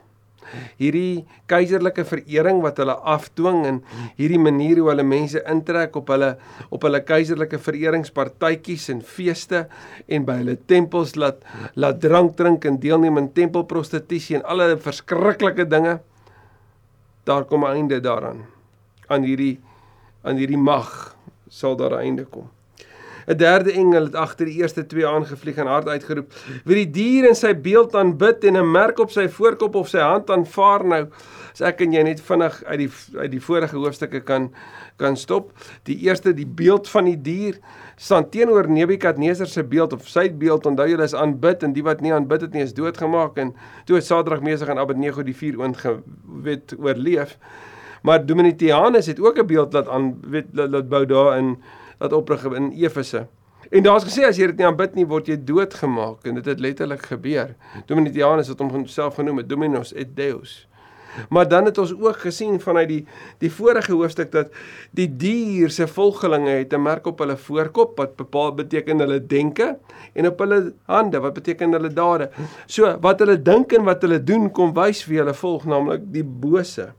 Hierdie 0.80 1.26
keiserlike 1.50 2.06
verering 2.10 2.62
wat 2.64 2.80
hulle 2.82 2.96
afdwing 3.14 3.60
en 3.70 3.80
hierdie 4.18 4.42
manier 4.42 4.80
hoe 4.82 4.90
hulle 4.92 5.06
mense 5.06 5.42
intrek 5.52 5.98
op 6.00 6.10
hulle 6.14 6.32
op 6.74 6.86
hulle 6.88 7.02
keiserlike 7.06 7.60
vereringspartytjies 7.62 8.90
en 8.94 9.04
feeste 9.06 9.66
en 10.08 10.26
by 10.26 10.40
hulle 10.42 10.58
tempels 10.72 11.16
laat 11.20 11.44
laat 11.78 12.02
drank 12.02 12.38
drink 12.40 12.66
en 12.70 12.80
deelneem 12.82 13.20
aan 13.22 13.32
tempelprostitusie 13.36 14.40
en 14.40 14.48
alle 14.50 14.72
verskriklike 14.82 15.68
dinge 15.70 16.00
daar 17.30 17.46
kom 17.46 17.66
'n 17.66 17.76
einde 17.78 18.00
daaraan. 18.00 18.46
Aan 19.08 19.24
hierdie 19.24 19.60
aan 20.24 20.36
hierdie 20.36 20.58
mag 20.58 21.16
sal 21.48 21.76
daar 21.76 21.94
'n 21.94 22.02
einde 22.06 22.26
kom. 22.26 22.50
'n 23.28 23.38
Derde 23.38 23.72
engel 23.72 24.04
het 24.04 24.16
agter 24.16 24.46
die 24.46 24.62
eerste 24.62 24.86
twee 24.86 25.08
aangevlieg 25.08 25.58
en 25.58 25.68
hard 25.68 25.88
uitgeroep: 25.88 26.34
"Wie 26.66 26.76
die 26.76 26.92
dier 26.92 27.28
in 27.28 27.36
sy 27.36 27.54
beeld 27.54 27.96
aanbid 27.96 28.44
en 28.44 28.58
'n 28.58 28.72
merk 28.72 29.00
op 29.00 29.12
sy 29.12 29.28
voorkop 29.30 29.76
of 29.76 29.88
sy 29.88 30.00
hand 30.00 30.30
aanvaar 30.30 30.86
nou, 30.86 31.08
as 31.52 31.62
ek 31.62 31.82
en 31.82 31.94
jy 31.94 32.04
net 32.04 32.22
vinnig 32.22 32.64
uit 32.64 32.80
die 32.80 32.92
uit 33.20 33.32
die 33.32 33.42
vorige 33.42 33.76
hoofstukke 33.76 34.22
kan 34.22 34.52
kan 34.98 35.18
stop. 35.18 35.52
Die 35.84 35.98
eerste 35.98 36.34
die 36.34 36.48
beeld 36.48 36.90
van 36.90 37.06
die 37.06 37.22
dier 37.22 37.60
staan 38.00 38.30
teenoor 38.32 38.70
Nebukadneser 38.72 39.48
se 39.48 39.64
beeld 39.64 39.94
of 39.94 40.08
sy 40.08 40.30
beeld. 40.32 40.66
Onthou 40.70 40.88
julle 40.88 41.04
is 41.04 41.16
aanbid 41.18 41.66
en 41.68 41.74
die 41.76 41.84
wat 41.84 42.04
nie 42.04 42.14
aanbid 42.16 42.46
het 42.48 42.56
nie 42.56 42.64
is 42.64 42.74
doodgemaak 42.78 43.40
en 43.42 43.52
toe 43.90 43.98
het 44.00 44.08
Sadrag 44.08 44.44
Mesig 44.46 44.72
en 44.72 44.80
Abednego 44.80 45.26
die 45.26 45.36
vuur 45.36 45.60
oond 45.60 45.82
gewet 45.84 46.76
oorleef. 46.80 47.36
Maar 48.08 48.24
Domitianus 48.26 49.12
het 49.12 49.20
ook 49.20 49.40
'n 49.40 49.48
beeld 49.48 49.74
laat 49.74 49.88
aan 49.88 50.16
weet 50.22 50.48
laat 50.54 50.88
bou 50.90 51.06
daar 51.06 51.38
in 51.38 51.58
laat 52.00 52.14
oprig 52.14 52.44
in 52.44 52.72
Efese. 52.72 53.28
En 53.70 53.84
daar's 53.84 54.06
gesê 54.08 54.24
as 54.24 54.38
jy 54.38 54.48
dit 54.48 54.58
nie 54.58 54.66
aanbid 54.66 54.96
nie 54.96 55.06
word 55.06 55.28
jy 55.28 55.36
doodgemaak 55.44 56.24
en 56.24 56.36
dit 56.36 56.46
het 56.46 56.60
letterlik 56.60 57.02
gebeur. 57.06 57.56
Domitianus 57.86 58.48
het 58.48 58.60
homself 58.60 59.16
genoem 59.16 59.48
Dominus 59.48 59.94
et 59.94 60.16
Deus. 60.16 60.69
Maar 61.30 61.48
dan 61.48 61.66
het 61.66 61.78
ons 61.78 61.94
ook 61.94 62.18
gesien 62.18 62.60
vanuit 62.60 62.88
die 62.88 63.06
die 63.38 63.52
vorige 63.52 63.94
hoofstuk 63.94 64.32
dat 64.32 64.52
die 64.92 65.08
dier 65.08 65.70
se 65.70 65.88
volgelinge 65.88 66.50
het 66.50 66.74
'n 66.74 66.82
merk 66.82 67.08
op 67.08 67.20
hulle 67.20 67.38
voorkop 67.38 67.98
wat 67.98 68.16
bepaal 68.16 68.54
beteken 68.54 69.00
hulle 69.00 69.26
denke 69.26 69.78
en 70.14 70.28
op 70.28 70.40
hulle 70.40 70.74
hande 70.86 71.20
wat 71.20 71.34
beteken 71.34 71.72
hulle 71.72 71.94
dade. 71.94 72.30
So 72.66 72.98
wat 73.02 73.20
hulle 73.20 73.42
dink 73.42 73.72
en 73.74 73.84
wat 73.84 74.02
hulle 74.02 74.24
doen 74.24 74.52
kom 74.52 74.74
wys 74.74 75.06
wie 75.06 75.18
hulle 75.18 75.34
volg, 75.34 75.66
naamlik 75.66 76.02
die 76.14 76.24
bose. 76.24 76.94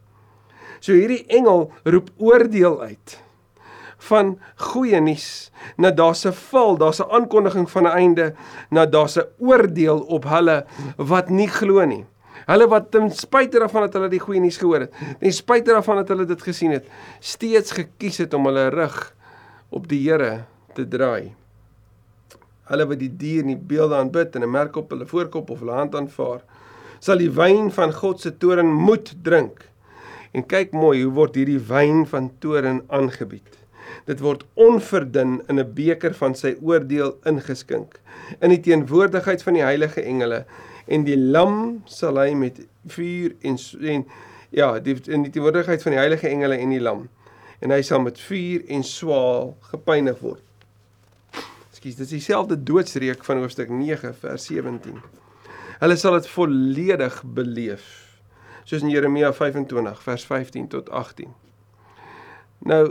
So 0.81 0.92
hierdie 0.92 1.25
engel 1.27 1.73
roep 1.85 2.11
oordeel 2.16 2.81
uit 2.81 3.20
van 4.09 4.38
goeie 4.70 5.01
nuus 5.01 5.51
na 5.77 5.90
daar's 5.90 6.25
'n 6.27 6.33
val, 6.33 6.77
daar's 6.77 7.01
'n 7.01 7.11
aankondiging 7.11 7.70
van 7.70 7.85
'n 7.85 7.96
einde, 8.03 8.35
na 8.70 8.87
daar's 8.87 9.16
'n 9.18 9.29
oordeel 9.38 10.01
op 10.01 10.25
hulle 10.25 10.64
wat 10.96 11.29
nie 11.29 11.49
glo 11.49 11.85
nie. 11.85 12.07
Hulle 12.50 12.66
wat 12.66 12.88
ten 12.90 13.10
spyte 13.14 13.60
daarvan 13.62 13.86
dat 13.86 13.94
hulle 13.94 14.08
die 14.10 14.22
goeie 14.22 14.40
nuus 14.42 14.58
gehoor 14.58 14.88
het, 14.88 14.94
ten 15.20 15.34
spyte 15.34 15.70
daarvan 15.70 16.00
dat 16.00 16.08
hulle 16.10 16.26
dit 16.26 16.40
gesien 16.42 16.74
het, 16.74 16.88
steeds 17.22 17.76
gekies 17.76 18.18
het 18.24 18.34
om 18.34 18.48
hulle 18.50 18.66
rug 18.74 18.96
op 19.70 19.86
die 19.90 20.00
Here 20.02 20.46
te 20.74 20.86
draai. 20.88 21.30
Hulle 22.70 22.86
wat 22.90 22.98
die 22.98 23.10
dier 23.20 23.44
in 23.44 23.52
die 23.52 23.60
beelde 23.72 23.98
aanbid 23.98 24.34
en 24.34 24.42
'n 24.42 24.50
merk 24.50 24.76
op 24.76 24.90
hulle 24.90 25.06
voorkop 25.06 25.50
of 25.50 25.62
hulle 25.62 25.78
hand 25.78 25.94
aanvaar, 25.94 26.42
sal 26.98 27.18
die 27.18 27.30
wyn 27.30 27.70
van 27.70 27.92
God 27.92 28.20
se 28.20 28.36
toorn 28.38 28.72
moet 28.72 29.14
drink. 29.22 29.64
En 30.32 30.46
kyk 30.46 30.72
mooi, 30.72 31.02
hoe 31.02 31.12
word 31.12 31.34
hierdie 31.34 31.62
wyn 31.68 32.06
van 32.06 32.30
toorn 32.38 32.82
aangebied? 32.88 33.58
Dit 34.06 34.20
word 34.20 34.44
onverdun 34.54 35.42
in 35.48 35.58
'n 35.58 35.74
beker 35.74 36.14
van 36.14 36.34
sy 36.34 36.56
oordeel 36.60 37.16
ingeskink 37.24 38.00
in 38.40 38.50
die 38.50 38.60
teenwoordigheid 38.60 39.42
van 39.42 39.54
die 39.54 39.62
heilige 39.62 40.02
engele 40.02 40.44
en 40.90 41.07
die 41.07 41.18
lam 41.18 41.81
sal 41.90 42.18
hy 42.20 42.35
met 42.38 42.61
vuur 42.90 43.37
en 43.46 43.59
en 43.81 44.05
ja, 44.50 44.72
die 44.83 44.96
in 45.07 45.22
die 45.22 45.31
teenwoordigheid 45.31 45.83
van 45.83 45.94
die 45.94 46.00
heilige 46.00 46.29
engele 46.29 46.59
en 46.59 46.74
die 46.74 46.83
lam. 46.83 47.07
En 47.62 47.70
hy 47.70 47.83
sal 47.87 48.03
met 48.03 48.18
vuur 48.18 48.64
en 48.72 48.83
swaal 48.87 49.53
gepynig 49.70 50.18
word. 50.24 50.42
Ekskuus, 51.70 51.96
dit 52.00 52.07
is 52.09 52.14
dieselfde 52.16 52.59
doodsreek 52.59 53.22
van 53.24 53.44
hoofstuk 53.44 53.70
9 53.70 54.14
vers 54.20 54.46
17. 54.50 54.98
Hulle 55.81 55.96
sal 55.96 56.18
dit 56.18 56.26
volledig 56.29 57.20
beleef. 57.24 57.87
Soos 58.64 58.83
in 58.83 58.90
Jeremia 58.92 59.31
25 59.33 60.03
vers 60.03 60.24
15 60.29 60.66
tot 60.74 60.90
18. 60.90 61.31
Nou, 62.68 62.83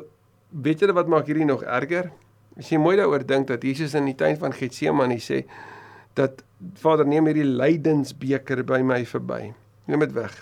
weet 0.49 0.81
julle 0.81 0.95
wat 0.97 1.12
maak 1.12 1.27
hierdie 1.29 1.45
nog 1.45 1.62
erger? 1.67 2.09
As 2.57 2.71
jy 2.71 2.79
mooi 2.81 2.95
daaroor 2.97 3.25
dink 3.27 3.51
dat 3.51 3.63
Jesus 3.63 3.93
in 3.95 4.09
die 4.09 4.17
tuin 4.17 4.39
van 4.39 4.55
Getsemane 4.55 5.19
sê 5.21 5.43
dat 6.19 6.43
Vader 6.79 7.08
neem 7.08 7.29
hierdie 7.29 7.47
lydensbeker 7.47 8.65
by 8.67 8.82
my 8.84 9.03
verby. 9.08 9.53
Neem 9.88 10.03
dit 10.03 10.15
weg. 10.17 10.34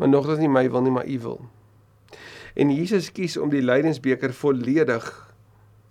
Maar 0.00 0.08
nogtans 0.08 0.40
nie 0.40 0.48
my 0.48 0.64
wil 0.72 0.86
nie, 0.86 0.94
maar 0.94 1.08
U 1.08 1.18
wil. 1.26 1.42
En 2.56 2.72
Jesus 2.72 3.10
kies 3.12 3.36
om 3.36 3.52
die 3.52 3.62
lydensbeker 3.62 4.32
volledig 4.34 5.06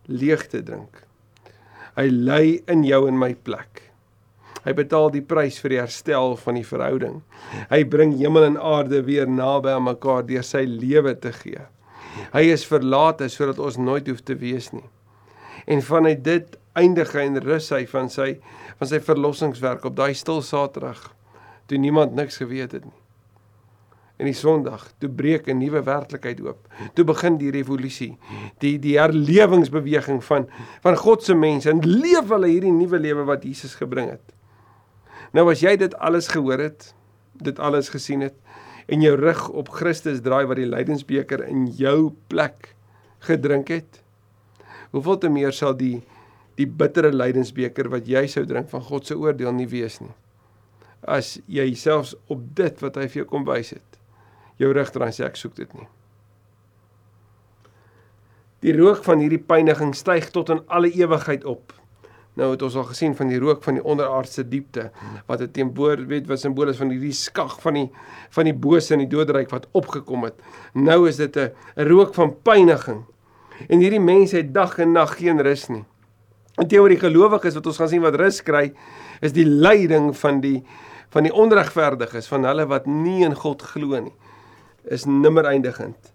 leeg 0.10 0.48
te 0.50 0.64
drink. 0.66 1.04
Hy 1.96 2.10
ly 2.10 2.44
in 2.72 2.84
jou 2.88 3.06
en 3.08 3.20
my 3.22 3.36
plek. 3.36 3.86
Hy 4.66 4.74
betaal 4.76 5.12
die 5.14 5.24
prys 5.24 5.60
vir 5.62 5.76
die 5.76 5.80
herstel 5.80 6.36
van 6.42 6.58
die 6.60 6.66
verhouding. 6.68 7.22
Hy 7.72 7.84
bring 7.88 8.18
hemel 8.20 8.50
en 8.50 8.58
aarde 8.60 9.04
weer 9.08 9.30
naby 9.30 9.72
aan 9.76 9.86
mekaar 9.88 10.26
deur 10.28 10.44
sy 10.44 10.66
lewe 10.68 11.14
te 11.22 11.32
gee. 11.36 11.62
Hy 12.34 12.44
is 12.52 12.66
verlate 12.68 13.30
sodat 13.32 13.62
ons 13.64 13.78
nooit 13.80 14.10
hoef 14.10 14.24
te 14.26 14.36
wees 14.40 14.72
nie. 14.76 14.86
En 15.70 15.84
vanuit 15.86 16.20
dit 16.26 16.59
eindig 16.74 17.14
hy 17.14 17.26
en 17.30 17.42
rus 17.44 17.70
hy 17.74 17.86
van 17.90 18.10
sy 18.10 18.40
van 18.80 18.88
sy 18.88 19.00
verlossingswerk 19.04 19.86
op 19.86 19.96
daai 19.98 20.14
stil 20.14 20.42
Saterdag 20.46 21.10
toe 21.70 21.78
niemand 21.78 22.16
niks 22.18 22.40
geweet 22.42 22.72
het 22.74 22.86
nie. 22.86 22.98
En 24.20 24.28
die 24.28 24.36
Sondag, 24.36 24.90
toe 25.00 25.08
breek 25.10 25.48
'n 25.48 25.58
nuwe 25.58 25.82
werklikheid 25.84 26.42
oop. 26.42 26.68
Toe 26.94 27.06
begin 27.06 27.38
die 27.38 27.52
revolusie, 27.52 28.18
die 28.60 28.80
die 28.80 28.98
herlewingsbeweging 29.00 30.24
van 30.24 30.50
van 30.82 30.98
God 30.98 31.24
se 31.24 31.36
mense 31.36 31.70
en 31.70 31.80
leef 31.80 32.28
hulle 32.28 32.48
hierdie 32.48 32.72
nuwe 32.72 33.00
lewe 33.00 33.24
wat 33.24 33.44
Jesus 33.44 33.76
gebring 33.76 34.10
het. 34.10 34.34
Nou 35.32 35.50
as 35.52 35.62
jy 35.62 35.78
dit 35.78 35.96
alles 35.96 36.28
gehoor 36.28 36.60
het, 36.60 36.94
dit 37.34 37.60
alles 37.60 37.90
gesien 37.90 38.22
het 38.22 38.36
en 38.88 39.02
jou 39.02 39.16
rug 39.16 39.50
op 39.50 39.70
Christus 39.70 40.22
draai 40.22 40.46
wat 40.46 40.58
die 40.58 40.66
lydensbeker 40.66 41.44
in 41.48 41.68
jou 41.68 42.12
plek 42.28 42.76
gedrink 43.20 43.68
het, 43.68 44.02
hoeveel 44.92 45.18
te 45.18 45.30
meer 45.30 45.54
sal 45.54 45.76
die 45.78 46.02
die 46.60 46.68
bittere 46.68 47.12
lydensbeker 47.16 47.88
wat 47.94 48.10
jy 48.10 48.26
sou 48.28 48.44
drink 48.48 48.68
van 48.74 48.84
God 48.84 49.08
se 49.08 49.16
oordeel 49.16 49.54
nie 49.56 49.70
wees 49.72 50.00
nie. 50.04 50.12
As 51.08 51.38
jy 51.48 51.72
selfs 51.80 52.18
op 52.28 52.44
dit 52.58 52.84
wat 52.84 53.00
hy 53.00 53.08
vir 53.08 53.22
jou 53.22 53.30
kom 53.30 53.48
wys 53.48 53.72
het, 53.78 54.00
jou 54.60 54.74
rug 54.76 54.92
draai 54.92 55.12
sê 55.16 55.24
ek 55.28 55.40
soek 55.40 55.56
dit 55.56 55.72
nie. 55.78 55.88
Die 58.60 58.76
rook 58.76 59.06
van 59.06 59.22
hierdie 59.24 59.40
pyniging 59.40 59.94
styg 59.96 60.34
tot 60.36 60.52
in 60.52 60.66
alle 60.68 60.92
ewigheid 60.92 61.46
op. 61.48 61.72
Nou 62.40 62.52
het 62.52 62.64
ons 62.64 62.76
al 62.80 62.88
gesien 62.90 63.16
van 63.16 63.32
die 63.32 63.40
rook 63.40 63.64
van 63.64 63.80
die 63.80 63.84
onderaardse 63.84 64.44
diepte 64.48 64.90
wat 65.28 65.42
'n 65.42 65.52
teemboor 65.52 66.06
weet 66.08 66.28
wat 66.28 66.40
simbool 66.40 66.70
is 66.70 66.78
van 66.78 66.92
hierdie 66.92 67.16
skag 67.16 67.60
van 67.62 67.74
die 67.74 67.90
van 68.30 68.46
die 68.46 68.54
bose 68.54 68.94
in 68.94 69.00
die 69.00 69.16
doodryk 69.16 69.50
wat 69.50 69.68
opgekom 69.72 70.24
het. 70.24 70.36
Nou 70.74 71.08
is 71.08 71.18
dit 71.18 71.36
'n 71.38 71.52
rook 71.76 72.14
van 72.14 72.36
pyniging. 72.44 73.06
En 73.68 73.80
hierdie 73.80 74.00
mense 74.00 74.36
het 74.36 74.54
dag 74.54 74.78
en 74.80 74.92
nag 74.92 75.18
geen 75.18 75.42
rus 75.42 75.68
nie. 75.68 75.86
En 76.60 76.68
teenoor 76.68 76.92
die 76.92 77.02
gelowiges 77.02 77.56
wat 77.56 77.68
ons 77.72 77.80
gaan 77.80 77.92
sien 77.92 78.04
wat 78.04 78.18
rus 78.20 78.42
kry, 78.44 78.70
is 79.24 79.36
die 79.36 79.48
lyding 79.48 80.12
van 80.20 80.44
die 80.44 80.60
van 81.10 81.26
die 81.26 81.34
onregverdiges, 81.34 82.28
van 82.30 82.44
hulle 82.46 82.68
wat 82.70 82.86
nie 82.86 83.24
in 83.26 83.34
God 83.34 83.64
glo 83.72 83.98
nie, 83.98 84.14
is 84.94 85.08
nimmer 85.10 85.48
eindigend. 85.50 86.12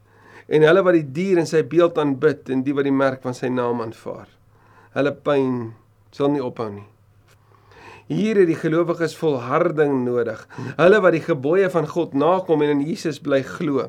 En 0.46 0.62
hulle 0.62 0.84
wat 0.86 0.94
die 0.94 1.08
dier 1.16 1.40
in 1.42 1.48
sy 1.50 1.64
beeld 1.66 1.98
aanbid 1.98 2.52
en 2.54 2.62
die 2.62 2.74
wat 2.76 2.86
die 2.86 2.94
merk 2.94 3.24
van 3.26 3.34
sy 3.34 3.50
naam 3.50 3.82
aanvaar. 3.82 4.28
Hulle 4.94 5.10
pyn 5.26 5.72
sal 6.14 6.30
nie 6.30 6.44
ophou 6.44 6.68
nie. 6.70 6.86
Hier 8.06 8.36
het 8.36 8.50
die 8.50 8.58
gelowiges 8.60 9.16
volharding 9.16 10.02
nodig. 10.04 10.42
Hulle 10.76 11.00
wat 11.02 11.16
die 11.16 11.24
gebooie 11.24 11.70
van 11.72 11.88
God 11.88 12.14
nakom 12.14 12.62
en 12.62 12.76
in 12.76 12.86
Jesus 12.86 13.18
bly 13.24 13.40
glo. 13.48 13.88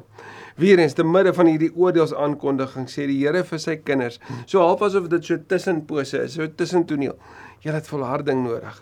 Weerens 0.56 0.94
te 0.96 1.04
midde 1.04 1.34
van 1.36 1.50
hierdie 1.52 1.72
oordeelsaankondiging 1.76 2.86
sê 2.88 3.10
die 3.10 3.18
Here 3.20 3.42
vir 3.44 3.60
sy 3.60 3.74
kinders, 3.84 4.22
so 4.48 4.62
half 4.64 4.86
asof 4.88 5.10
dit 5.12 5.26
so 5.28 5.36
tussenpose 5.52 6.22
is, 6.24 6.38
so 6.38 6.48
tussentoneel. 6.48 7.18
Julle 7.66 7.82
het 7.82 7.90
volharding 7.92 8.46
nodig. 8.46 8.78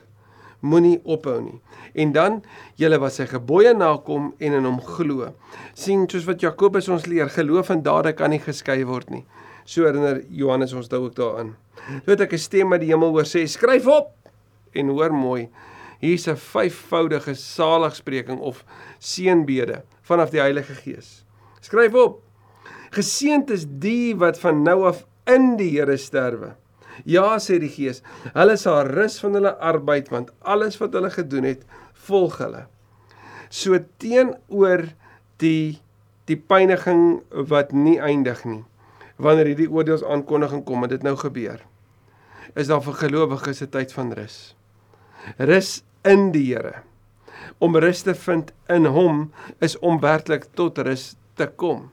Moenie 0.62 0.99
ophou 1.03 1.39
nie. 1.41 1.57
En 1.97 2.13
dan 2.13 2.38
julle 2.77 2.99
wat 3.01 3.15
sy 3.17 3.25
gebooie 3.31 3.73
nakom 3.73 4.29
en 4.38 4.59
in 4.59 4.69
hom 4.69 4.77
glo. 4.86 5.31
sien 5.73 6.05
soos 6.09 6.27
wat 6.29 6.45
Jakobus 6.45 6.91
ons 6.93 7.07
leer, 7.09 7.29
geloof 7.33 7.73
en 7.73 7.81
dade 7.81 8.13
kan 8.13 8.29
nie 8.29 8.39
geskei 8.39 8.83
word 8.86 9.09
nie. 9.09 9.25
So 9.65 9.88
herinner 9.88 10.21
Johannes 10.29 10.73
ons 10.77 10.88
dan 10.88 11.01
ook 11.01 11.15
daaraan. 11.15 11.55
Toe 12.05 12.13
het 12.13 12.21
ek 12.21 12.33
'n 12.33 12.38
stem 12.38 12.73
uit 12.73 12.81
die 12.81 12.93
hemel 12.93 13.09
hoor 13.09 13.25
sê: 13.25 13.47
"Skryf 13.47 13.88
op." 13.88 14.13
En 14.73 14.88
hoor 14.88 15.12
mooi. 15.12 15.49
Hier's 15.99 16.27
'n 16.27 16.36
vyfvoudige 16.36 17.33
saligspreking 17.33 18.39
of 18.39 18.63
seënbede 18.99 19.81
vanaf 20.01 20.29
die 20.29 20.39
Heilige 20.39 20.73
Gees. 20.73 21.22
Skryf 21.63 21.95
op. 21.97 22.19
Geseënd 22.93 23.54
is 23.56 23.65
die 23.82 24.13
wat 24.19 24.38
van 24.41 24.62
nou 24.65 24.84
af 24.89 25.06
in 25.30 25.56
die 25.58 25.71
Here 25.78 25.97
sterwe. 25.97 26.54
Ja, 27.10 27.39
sê 27.41 27.58
die 27.58 27.71
Gees, 27.73 28.04
hulle 28.36 28.58
sal 28.62 28.91
rus 28.91 29.15
van 29.23 29.39
hulle 29.39 29.56
arbeid 29.58 30.12
want 30.13 30.30
alles 30.45 30.78
wat 30.82 30.93
hulle 30.93 31.10
gedoen 31.10 31.47
het, 31.47 31.63
volg 32.06 32.38
hulle. 32.43 32.67
So 33.49 33.80
teenoor 34.02 34.91
die 35.41 35.80
die 36.30 36.38
pyniging 36.39 37.23
wat 37.52 37.73
nie 37.76 37.97
eindig 37.99 38.45
nie 38.47 38.62
wanneer 39.19 39.49
hierdie 39.52 39.67
oordeelsaankondiging 39.67 40.63
kom 40.63 40.86
en 40.86 40.91
dit 40.93 41.04
nou 41.04 41.17
gebeur 41.19 41.60
is 42.56 42.69
daar 42.69 42.84
vir 42.86 42.93
gelowiges 42.93 43.62
'n 43.62 43.69
tyd 43.69 43.93
van 43.93 44.13
rus. 44.13 44.56
Rus 45.38 45.84
in 46.04 46.32
die 46.32 46.54
Here. 46.54 46.84
Om 47.58 47.76
rus 47.76 48.02
te 48.02 48.15
vind 48.15 48.54
in 48.69 48.86
hom 48.86 49.32
is 49.60 49.80
om 49.80 49.99
werklik 49.99 50.45
tot 50.54 50.78
rus 50.78 51.15
te 51.39 51.48
kom. 51.48 51.89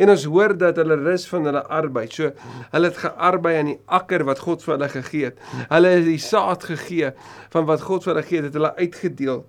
En 0.00 0.12
ons 0.12 0.24
hoor 0.30 0.54
dat 0.56 0.78
hulle 0.80 0.96
rus 1.00 1.26
van 1.28 1.48
hulle 1.48 1.62
arbeid. 1.66 2.14
So 2.14 2.30
hulle 2.72 2.90
het 2.90 3.00
gearbei 3.02 3.56
aan 3.58 3.72
die 3.72 3.78
akker 3.86 4.24
wat 4.28 4.42
God 4.46 4.64
vir 4.64 4.76
hulle 4.76 4.90
gegee 4.92 5.30
het. 5.30 5.40
Hulle 5.72 5.94
het 5.96 6.06
die 6.06 6.22
saad 6.22 6.64
gegee 6.70 7.12
van 7.52 7.68
wat 7.68 7.84
God 7.84 8.06
vir 8.06 8.14
hulle 8.14 8.26
gegee 8.26 8.42
het, 8.42 8.50
het 8.50 8.60
hulle 8.60 8.74
uitgedeel 8.78 9.44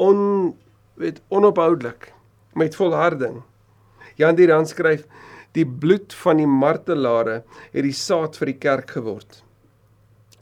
on 0.00 0.20
weet 1.00 1.20
onophoudelik 1.28 2.10
met 2.56 2.76
volharding. 2.76 3.40
Jan 4.20 4.36
Dirand 4.36 4.68
skryf 4.68 5.06
die 5.56 5.66
bloed 5.66 6.14
van 6.22 6.40
die 6.40 6.48
martelare 6.48 7.42
het 7.72 7.84
die 7.84 7.96
saad 7.96 8.36
vir 8.38 8.52
die 8.52 8.60
kerk 8.60 8.92
geword 8.96 9.40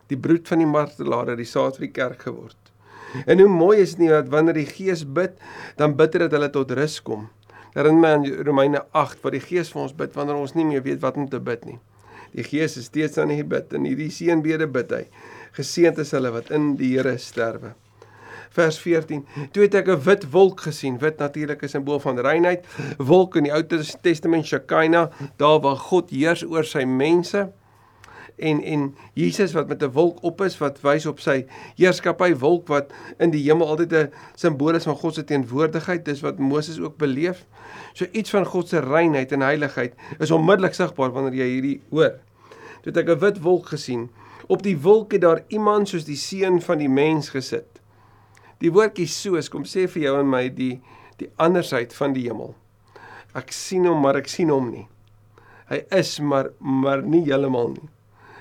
die 0.09 0.19
broed 0.21 0.49
van 0.49 0.63
die 0.63 0.69
martelare, 0.69 1.37
die 1.37 1.49
saad 1.49 1.79
vir 1.79 1.89
die 1.89 1.95
kerk 1.97 2.25
geword. 2.29 2.57
En 3.25 3.41
hoe 3.41 3.49
mooi 3.49 3.79
is 3.81 3.97
nie 4.01 4.11
dat 4.13 4.29
wanneer 4.33 4.59
die 4.59 4.69
Gees 4.69 5.05
bid, 5.05 5.37
dan 5.81 5.97
bid 5.97 6.15
dit 6.15 6.25
dat 6.25 6.37
hulle 6.37 6.51
tot 6.53 6.73
rus 6.77 6.99
kom. 7.05 7.29
Daarin 7.79 8.05
in 8.05 8.45
Romeine 8.45 8.85
8 8.91 9.21
waar 9.23 9.37
die 9.37 9.41
Gees 9.41 9.69
vir 9.71 9.85
ons 9.85 9.93
bid 9.95 10.17
wanneer 10.19 10.35
ons 10.35 10.57
nie 10.59 10.65
meer 10.67 10.83
weet 10.83 10.99
wat 10.99 11.15
om 11.15 11.29
te 11.31 11.39
bid 11.39 11.63
nie. 11.63 11.77
Die 12.33 12.43
Gees 12.43 12.75
is 12.81 12.89
steeds 12.91 13.21
aan 13.23 13.31
die 13.31 13.45
bid 13.47 13.71
en 13.71 13.85
hierdie 13.87 14.09
seënbede 14.11 14.67
bid 14.75 14.91
hy. 14.97 15.05
Geseënd 15.55 16.01
is 16.03 16.11
hulle 16.17 16.33
wat 16.35 16.51
in 16.51 16.73
die 16.81 16.97
Here 16.97 17.13
sterwe. 17.23 17.77
Vers 18.57 18.81
14. 18.83 19.23
Toe 19.55 19.63
het 19.63 19.77
ek 19.79 19.93
'n 19.95 20.03
wit 20.09 20.27
wolk 20.33 20.67
gesien. 20.67 20.99
Wit 20.99 21.23
natuurlik 21.23 21.63
is 21.63 21.71
'n 21.71 21.79
simbool 21.79 22.01
van 22.01 22.19
reinheid. 22.19 22.67
Wolk 22.99 23.37
in 23.37 23.45
die 23.45 23.55
Ou 23.55 23.63
Testament 24.03 24.47
Shekinah, 24.47 25.13
daar 25.37 25.61
waar 25.61 25.77
God 25.77 26.11
heers 26.11 26.43
oor 26.43 26.65
sy 26.65 26.85
mense 26.85 27.53
en 28.39 28.63
en 28.63 28.97
Jesus 29.13 29.53
wat 29.53 29.69
met 29.69 29.83
'n 29.83 29.91
wolk 29.91 30.23
op 30.23 30.41
is 30.41 30.59
wat 30.59 30.81
wys 30.81 31.07
op 31.07 31.21
sy 31.21 31.47
heerskappy 31.75 32.35
wolk 32.35 32.69
wat 32.69 32.93
in 33.19 33.31
die 33.31 33.43
hemel 33.43 33.69
altyd 33.69 33.93
'n 33.93 34.13
simbool 34.35 34.75
is 34.75 34.85
van 34.85 34.97
God 34.97 35.15
se 35.15 35.25
teenwoordigheid 35.25 36.05
dis 36.05 36.21
wat 36.21 36.39
Moses 36.39 36.81
ook 36.81 36.97
beleef. 36.97 37.47
So 37.93 38.07
iets 38.13 38.31
van 38.31 38.47
God 38.47 38.69
se 38.69 38.81
reinheid 38.81 39.33
en 39.33 39.41
heiligheid 39.41 39.95
is 40.19 40.31
onmiddellik 40.31 40.75
sigbaar 40.75 41.11
wanneer 41.11 41.35
jy 41.35 41.49
hierdie 41.49 41.81
hoor. 41.91 42.19
Toe 42.83 42.93
het 42.93 42.97
ek 42.97 43.09
'n 43.09 43.19
wit 43.19 43.41
wolk 43.41 43.67
gesien. 43.67 44.11
Op 44.47 44.63
die 44.63 44.79
wolk 44.81 45.13
het 45.13 45.21
daar 45.21 45.43
iemand 45.49 45.89
soos 45.89 46.05
die 46.05 46.17
seun 46.17 46.63
van 46.63 46.79
die 46.79 46.89
mens 46.89 47.29
gesit. 47.29 47.81
Die 48.59 48.73
woordjie 48.73 49.07
soos 49.07 49.49
kom 49.49 49.65
sê 49.65 49.89
vir 49.89 50.03
jou 50.03 50.21
en 50.21 50.31
my 50.31 50.49
die 50.49 50.81
die 51.17 51.31
andersheid 51.37 51.95
van 51.95 52.13
die 52.13 52.29
hemel. 52.29 52.55
Ek 53.35 53.53
sien 53.53 53.87
hom 53.87 54.01
maar 54.01 54.17
ek 54.17 54.29
sien 54.29 54.49
hom 54.49 54.71
nie. 54.71 54.89
Hy 55.69 55.85
is 55.91 56.21
maar 56.21 56.51
maar 56.59 57.03
nie 57.03 57.25
heeltemal 57.25 57.69
nie 57.69 57.89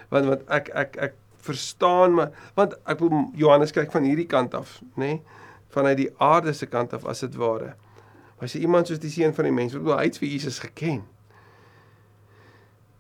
want 0.09 0.25
want 0.25 0.45
ek 0.53 0.69
ek 0.73 0.97
ek 1.07 1.17
verstaan 1.47 2.15
maar 2.17 2.31
want 2.57 2.75
ek 2.89 3.01
wil 3.03 3.27
Johannes 3.37 3.73
kyk 3.75 3.91
van 3.93 4.07
hierdie 4.07 4.29
kant 4.29 4.55
af, 4.57 4.79
nê? 4.95 5.17
Nee, 5.17 5.43
vanuit 5.73 5.99
die 5.99 6.09
aarde 6.23 6.53
se 6.55 6.67
kant 6.69 6.95
af 6.95 7.05
as 7.05 7.23
dit 7.25 7.35
ware. 7.39 7.73
Maar 8.37 8.49
as 8.49 8.55
jy 8.55 8.63
iemand 8.65 8.89
soos 8.89 9.01
die 9.01 9.11
seun 9.11 9.35
van 9.35 9.49
die 9.49 9.53
mens, 9.53 9.75
wat 9.75 9.85
wil 9.85 9.97
hy 9.97 10.07
het 10.07 10.19
vir 10.21 10.29
Jesus 10.29 10.59
geken? 10.63 11.03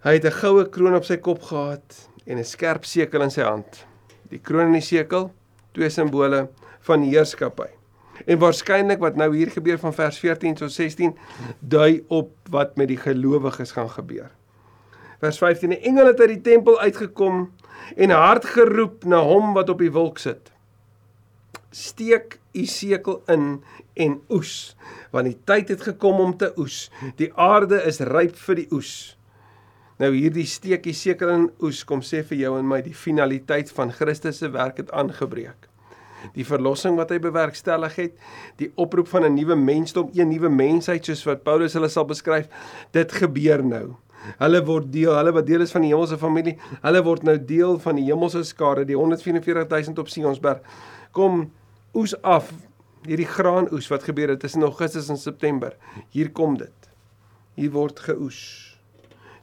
Hy 0.05 0.13
het 0.17 0.25
'n 0.25 0.39
goue 0.41 0.65
kroon 0.69 0.95
op 0.95 1.05
sy 1.05 1.17
kop 1.17 1.41
gehad 1.41 2.09
en 2.25 2.37
'n 2.37 2.43
skerp 2.43 2.85
sekel 2.85 3.21
in 3.21 3.31
sy 3.31 3.41
hand. 3.41 3.85
Die 4.29 4.39
kroon 4.39 4.67
en 4.67 4.73
die 4.73 4.81
sekel, 4.81 5.31
twee 5.73 5.89
simbole 5.89 6.49
van 6.81 7.01
heerskappy. 7.01 7.69
En 8.25 8.39
waarskynlik 8.39 8.99
wat 8.99 9.15
nou 9.15 9.35
hier 9.35 9.49
gebeur 9.49 9.77
van 9.77 9.93
vers 9.93 10.19
14 10.19 10.55
tot 10.55 10.71
16 10.71 11.17
dui 11.59 12.03
op 12.07 12.31
wat 12.49 12.75
met 12.77 12.87
die 12.87 12.97
gelowiges 12.97 13.71
gaan 13.71 13.89
gebeur 13.89 14.36
vers 15.21 15.37
15 15.37 15.69
'n 15.69 15.81
engel 15.81 16.05
het 16.05 16.19
uit 16.19 16.29
die 16.29 16.41
tempel 16.41 16.79
uitgekom 16.79 17.51
en 17.95 18.09
hard 18.09 18.45
geroep 18.45 19.03
na 19.03 19.19
hom 19.19 19.53
wat 19.53 19.69
op 19.69 19.79
die 19.79 19.91
wolk 19.91 20.17
sit. 20.17 20.51
Steek 21.71 22.39
u 22.53 22.65
sekel 22.65 23.23
in 23.27 23.63
en 23.93 24.21
oes 24.29 24.75
want 25.11 25.25
die 25.25 25.37
tyd 25.43 25.69
het 25.69 25.81
gekom 25.81 26.19
om 26.19 26.37
te 26.37 26.51
oes. 26.57 26.91
Die 27.15 27.33
aarde 27.33 27.81
is 27.83 27.99
ryp 27.99 28.35
vir 28.35 28.55
die 28.55 28.67
oes. 28.71 29.17
Nou 29.97 30.11
hierdie 30.13 30.45
steek 30.45 30.85
u 30.85 30.93
sekel 30.93 31.29
in 31.33 31.47
oes 31.63 31.83
kom 31.83 32.03
sê 32.05 32.21
vir 32.23 32.37
jou 32.37 32.57
en 32.59 32.67
my 32.67 32.81
die 32.85 32.93
finaliteit 32.93 33.71
van 33.73 33.91
Christus 33.91 34.37
se 34.43 34.51
werk 34.53 34.77
het 34.77 34.91
aangebreek. 34.91 35.69
Die 36.33 36.45
verlossing 36.45 36.97
wat 36.97 37.09
hy 37.13 37.19
bewerkstellig 37.21 37.95
het, 37.95 38.13
die 38.57 38.71
oproep 38.75 39.07
van 39.07 39.25
'n 39.25 39.33
nuwe 39.33 39.55
mensdom, 39.55 40.09
'n 40.13 40.29
nuwe 40.29 40.49
mensheid 40.49 41.05
soos 41.05 41.23
wat 41.25 41.43
Paulus 41.43 41.73
hulle 41.73 41.89
sal 41.89 42.05
beskryf, 42.05 42.47
dit 42.91 43.11
gebeur 43.11 43.63
nou. 43.63 43.95
Hulle 44.37 44.61
word 44.65 44.91
deel, 44.91 45.13
hulle 45.15 45.33
wat 45.35 45.47
deel 45.47 45.61
is 45.61 45.71
van 45.71 45.85
die 45.85 45.91
hemelse 45.93 46.17
familie, 46.17 46.57
hulle 46.83 47.03
word 47.05 47.23
nou 47.23 47.37
deel 47.37 47.77
van 47.79 47.99
die 47.99 48.05
hemelse 48.09 48.43
skare, 48.43 48.85
die 48.85 48.97
144000 48.97 49.99
op 49.99 50.09
Sionsberg. 50.11 50.63
Kom 51.15 51.47
oes 51.97 52.15
af 52.21 52.51
hierdie 53.07 53.27
graanoes 53.29 53.87
wat 53.91 54.03
gebeur 54.07 54.33
het 54.33 54.41
tussen 54.43 54.65
Augustus 54.67 55.09
en 55.09 55.17
September. 55.17 55.75
Hier 56.11 56.31
kom 56.31 56.57
dit. 56.59 56.89
Hier 57.57 57.71
word 57.71 57.99
geoes. 58.05 58.39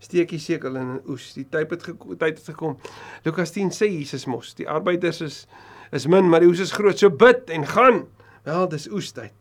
Steekie 0.05 0.39
sekel 0.39 0.77
in 0.77 0.91
'n 0.97 1.03
oes. 1.09 1.33
Die 1.33 1.47
tyd 1.49 1.71
het 1.71 1.83
tyd 2.19 2.39
het 2.39 2.45
gekom. 2.45 2.77
Lukas 3.25 3.51
10 3.51 3.71
sê 3.71 3.89
Jesus 3.89 4.27
mos, 4.27 4.55
die 4.55 4.69
arbeiders 4.69 5.21
is 5.21 5.47
is 5.93 6.07
min, 6.07 6.29
maar 6.29 6.41
die 6.41 6.49
oes 6.49 6.61
is 6.61 6.73
groot. 6.73 6.99
So 6.99 7.11
bid 7.11 7.51
en 7.51 7.67
gaan. 7.67 8.07
Wel, 8.43 8.69
dis 8.69 8.91
oestyd. 8.91 9.33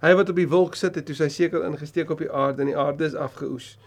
Hy 0.00 0.14
wat 0.14 0.28
op 0.28 0.36
die 0.36 0.48
wolk 0.48 0.74
sit 0.74 0.94
het, 0.94 1.06
toe 1.06 1.14
sy 1.14 1.28
sekel 1.28 1.62
ingesteek 1.62 2.10
op 2.10 2.18
die 2.18 2.30
aarde 2.32 2.62
en 2.62 2.66
die 2.66 2.78
aarde 2.78 3.04
is 3.04 3.14
afgeoes. 3.14 3.78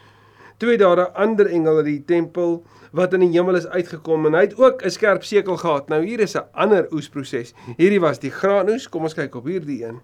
Toe 0.58 0.70
het 0.70 0.80
daar 0.80 0.98
'n 0.98 1.14
ander 1.14 1.46
engel 1.46 1.76
uit 1.76 1.86
die 1.86 2.06
tempel 2.06 2.64
wat 2.92 3.14
in 3.14 3.20
die 3.20 3.30
hemel 3.30 3.56
is 3.56 3.68
uitgekom 3.68 4.26
en 4.26 4.34
hy 4.34 4.42
het 4.42 4.58
ook 4.58 4.84
'n 4.84 4.90
skerp 4.90 5.24
sekel 5.24 5.58
gehad. 5.58 5.90
Nou 5.90 6.06
hier 6.06 6.20
is 6.20 6.36
'n 6.36 6.50
ander 6.52 6.88
oesproses. 6.92 7.54
Hierdie 7.78 8.00
was 8.00 8.20
die 8.20 8.32
graanoes. 8.32 8.90
Kom 8.90 9.04
ons 9.04 9.14
kyk 9.14 9.36
op 9.36 9.46
hierdie 9.46 9.86
een. 9.86 10.02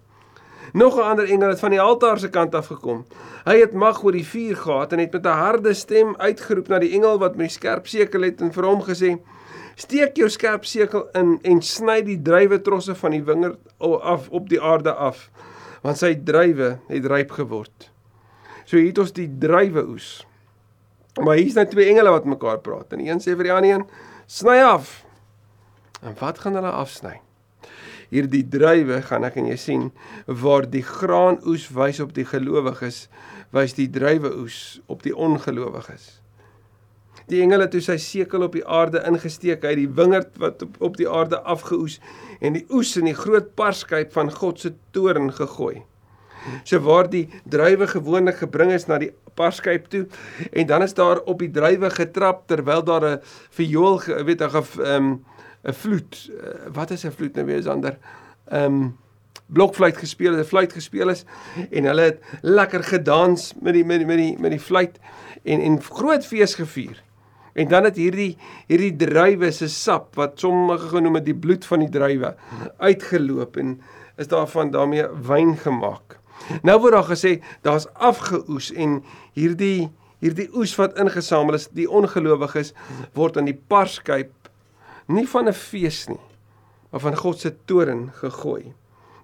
Nog 0.72 0.96
'n 0.96 1.00
ander 1.00 1.30
engel 1.30 1.48
het 1.48 1.60
van 1.60 1.70
die 1.70 1.80
altaar 1.80 2.18
se 2.18 2.28
kant 2.30 2.54
af 2.54 2.66
gekom. 2.66 3.06
Hy 3.44 3.58
het 3.60 3.72
mag 3.72 4.04
oor 4.04 4.12
die 4.12 4.26
vuur 4.26 4.56
gehad 4.56 4.92
en 4.92 4.98
het 4.98 5.12
met 5.12 5.24
'n 5.24 5.28
harde 5.28 5.74
stem 5.74 6.16
uitgeroep 6.16 6.68
na 6.68 6.78
die 6.78 6.92
engel 6.92 7.18
wat 7.18 7.36
met 7.36 7.46
die 7.46 7.54
skerp 7.54 7.86
sekel 7.86 8.22
het 8.22 8.40
en 8.40 8.52
vir 8.52 8.64
hom 8.64 8.82
gesê: 8.82 9.18
"Steek 9.74 10.16
jou 10.16 10.28
skerp 10.28 10.64
sekel 10.64 11.08
in 11.12 11.38
en 11.42 11.62
sny 11.62 12.02
die 12.02 12.22
druiwetrosse 12.22 12.94
van 12.94 13.10
die 13.10 13.24
wingerd 13.24 13.58
af 14.00 14.28
op 14.28 14.48
die 14.48 14.62
aarde 14.62 14.92
af, 14.92 15.30
want 15.82 15.98
sy 15.98 16.20
druiwe 16.24 16.78
het 16.88 17.06
ryp 17.06 17.30
geword." 17.30 17.90
So 18.64 18.76
hier 18.76 18.86
het 18.86 18.98
ons 18.98 19.12
die 19.12 19.38
druiweoes. 19.38 20.26
Maar 21.22 21.36
hier's 21.36 21.54
nou 21.54 21.66
twee 21.70 21.90
engele 21.92 22.10
wat 22.10 22.24
mekaar 22.26 22.58
praat 22.58 22.96
en 22.96 23.04
een 23.04 23.22
sê 23.22 23.36
vir 23.36 23.50
die 23.50 23.52
ander 23.54 23.70
een: 23.70 23.84
"Sny 24.26 24.58
af." 24.66 25.04
En 26.02 26.16
wat 26.18 26.38
gaan 26.38 26.54
hulle 26.58 26.70
afsny? 26.70 27.20
hierdie 28.14 28.44
druiwe 28.46 29.00
gaan 29.08 29.26
ek 29.26 29.38
en 29.40 29.48
jy 29.50 29.56
sien 29.58 29.86
waar 30.26 30.66
die 30.70 30.84
graanoes 30.86 31.68
wys 31.74 32.00
op 32.04 32.12
die 32.16 32.26
gelowiges, 32.28 33.06
wys 33.54 33.74
die 33.78 33.88
druiweoes 33.90 34.58
op 34.90 35.02
die 35.06 35.14
ongelowiges. 35.14 36.20
Die 37.30 37.40
engele 37.40 37.66
toe 37.72 37.80
sy 37.80 37.96
sekel 38.02 38.44
op 38.44 38.56
die 38.56 38.64
aarde 38.68 39.00
ingesteek, 39.08 39.64
hy 39.64 39.74
die 39.78 39.88
wingerd 39.88 40.34
wat 40.42 40.62
op, 40.66 40.76
op 40.90 40.98
die 41.00 41.08
aarde 41.08 41.40
afgeoes 41.40 41.98
en 42.44 42.58
die 42.58 42.66
oes 42.74 42.92
in 43.00 43.08
die 43.08 43.16
groot 43.16 43.54
parskyp 43.56 44.12
van 44.14 44.32
God 44.34 44.60
se 44.60 44.74
toorn 44.92 45.32
gegooi. 45.34 45.80
So 46.64 46.80
waar 46.80 47.10
die 47.10 47.28
druiwe 47.44 47.86
gewoonlik 47.86 48.36
gebring 48.36 48.72
is 48.72 48.86
na 48.86 48.98
die 48.98 49.12
parskyp 49.34 49.86
toe 49.90 50.06
en 50.52 50.66
dan 50.66 50.82
is 50.82 50.94
daar 50.94 51.20
op 51.20 51.38
die 51.38 51.50
druiwe 51.50 51.90
getrap 51.90 52.46
terwyl 52.46 52.84
daar 52.84 53.04
'n 53.04 53.20
viool 53.50 54.00
weet 54.24 54.40
'n 54.40 54.64
ehm 54.82 55.18
'n 55.64 55.72
vloed. 55.72 56.30
Uh, 56.30 56.72
wat 56.72 56.90
is 56.90 57.04
'n 57.04 57.10
vloed 57.10 57.34
nou 57.34 57.46
weer 57.46 57.68
ander? 57.70 57.98
Ehm 58.48 58.64
um, 58.64 58.96
blokfluit 59.46 59.96
gespeel, 59.96 60.36
'n 60.36 60.44
fluit 60.44 60.72
gespeel 60.72 61.08
is 61.08 61.24
en 61.70 61.84
hulle 61.84 62.00
het 62.00 62.18
lekker 62.42 62.84
gedans 62.84 63.52
met 63.60 63.72
die 63.74 63.84
met 63.84 63.98
die 63.98 64.06
met 64.06 64.16
die 64.16 64.38
met 64.38 64.50
die 64.50 64.60
fluit 64.60 64.98
en 65.42 65.60
en 65.60 65.82
groot 65.82 66.26
fees 66.26 66.54
gevier. 66.54 67.02
En 67.52 67.68
dan 67.68 67.84
het 67.84 67.96
hierdie 67.96 68.36
hierdie 68.66 68.96
druiwe 68.96 69.50
se 69.50 69.68
sap 69.68 70.14
wat 70.14 70.40
sommige 70.40 70.88
genoem 70.88 71.14
het 71.14 71.24
die 71.24 71.34
bloed 71.36 71.64
van 71.64 71.78
die 71.78 71.88
druiwe 71.88 72.34
uitgeloop 72.78 73.56
en 73.56 73.80
is 74.16 74.28
daarvan 74.28 74.70
daarmee 74.70 75.06
wyn 75.26 75.56
gemaak. 75.56 76.18
Nou 76.62 76.78
word 76.80 76.96
daar 76.96 77.08
gesê 77.08 77.40
daar's 77.62 77.86
afgeoes 77.94 78.70
en 78.72 79.02
hierdie 79.36 79.90
hierdie 80.24 80.48
oes 80.56 80.72
wat 80.78 80.96
ingesamel 81.00 81.58
is, 81.58 81.66
die 81.76 81.88
ongelowiges 81.90 82.72
word 83.16 83.36
aan 83.36 83.50
die 83.50 83.58
parskyp 83.68 84.32
nie 85.12 85.26
van 85.28 85.48
'n 85.48 85.52
fees 85.52 86.08
nie, 86.08 86.20
maar 86.90 87.00
van 87.00 87.16
God 87.16 87.40
se 87.40 87.52
toorn 87.66 88.10
gegooi. 88.22 88.72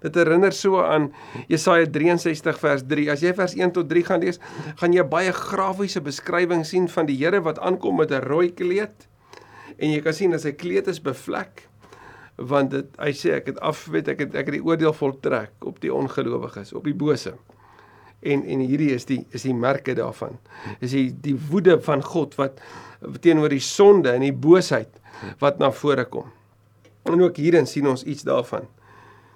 Dit 0.01 0.15
herinner 0.15 0.53
so 0.53 0.81
aan 0.81 1.11
Jesaja 1.47 1.85
63 1.85 2.59
vers 2.59 2.83
3. 2.87 3.11
As 3.11 3.21
jy 3.21 3.33
vers 3.33 3.53
1 3.53 3.71
tot 3.71 3.89
3 3.89 4.03
gaan 4.03 4.19
lees, 4.19 4.39
gaan 4.75 4.93
jy 4.93 5.03
baie 5.03 5.31
grafiese 5.31 6.01
beskrywing 6.01 6.65
sien 6.65 6.87
van 6.89 7.05
die 7.05 7.17
Here 7.17 7.41
wat 7.41 7.59
aankom 7.59 7.97
met 7.97 8.11
'n 8.11 8.25
rooi 8.25 8.53
kleed. 8.53 9.07
En 9.77 9.91
jy 9.91 10.01
kan 10.01 10.13
sien 10.13 10.31
dat 10.31 10.41
sy 10.41 10.51
kleed 10.51 10.87
is 10.87 11.01
bevlek 11.01 11.69
want 12.35 12.71
dit 12.73 12.99
hy 13.01 13.11
sê 13.15 13.35
ek 13.37 13.51
het 13.51 13.59
af 13.63 13.85
weet 13.91 14.11
ek 14.13 14.25
het 14.25 14.35
ek 14.39 14.49
het 14.49 14.57
die 14.57 14.65
oordeel 14.65 14.93
voltrek 14.95 15.65
op 15.67 15.79
die 15.83 15.93
ongelowiges, 15.93 16.73
op 16.77 16.87
die 16.87 16.95
bose. 16.97 17.35
En 18.21 18.43
en 18.45 18.63
hierdie 18.65 18.91
is 18.95 19.05
die 19.09 19.23
is 19.35 19.45
die 19.47 19.55
merke 19.57 19.95
daarvan. 19.97 20.37
Is 20.79 20.95
die 20.95 21.09
die 21.11 21.35
woede 21.49 21.79
van 21.81 22.03
God 22.05 22.37
wat 22.39 22.61
teenoor 23.21 23.49
die 23.49 23.63
sonde 23.63 24.13
en 24.13 24.25
die 24.25 24.35
boosheid 24.35 24.99
wat 25.41 25.59
na 25.59 25.71
vore 25.71 26.05
kom. 26.05 26.29
En 27.09 27.21
ook 27.21 27.37
hierin 27.41 27.67
sien 27.67 27.87
ons 27.89 28.03
iets 28.03 28.23
daarvan. 28.23 28.67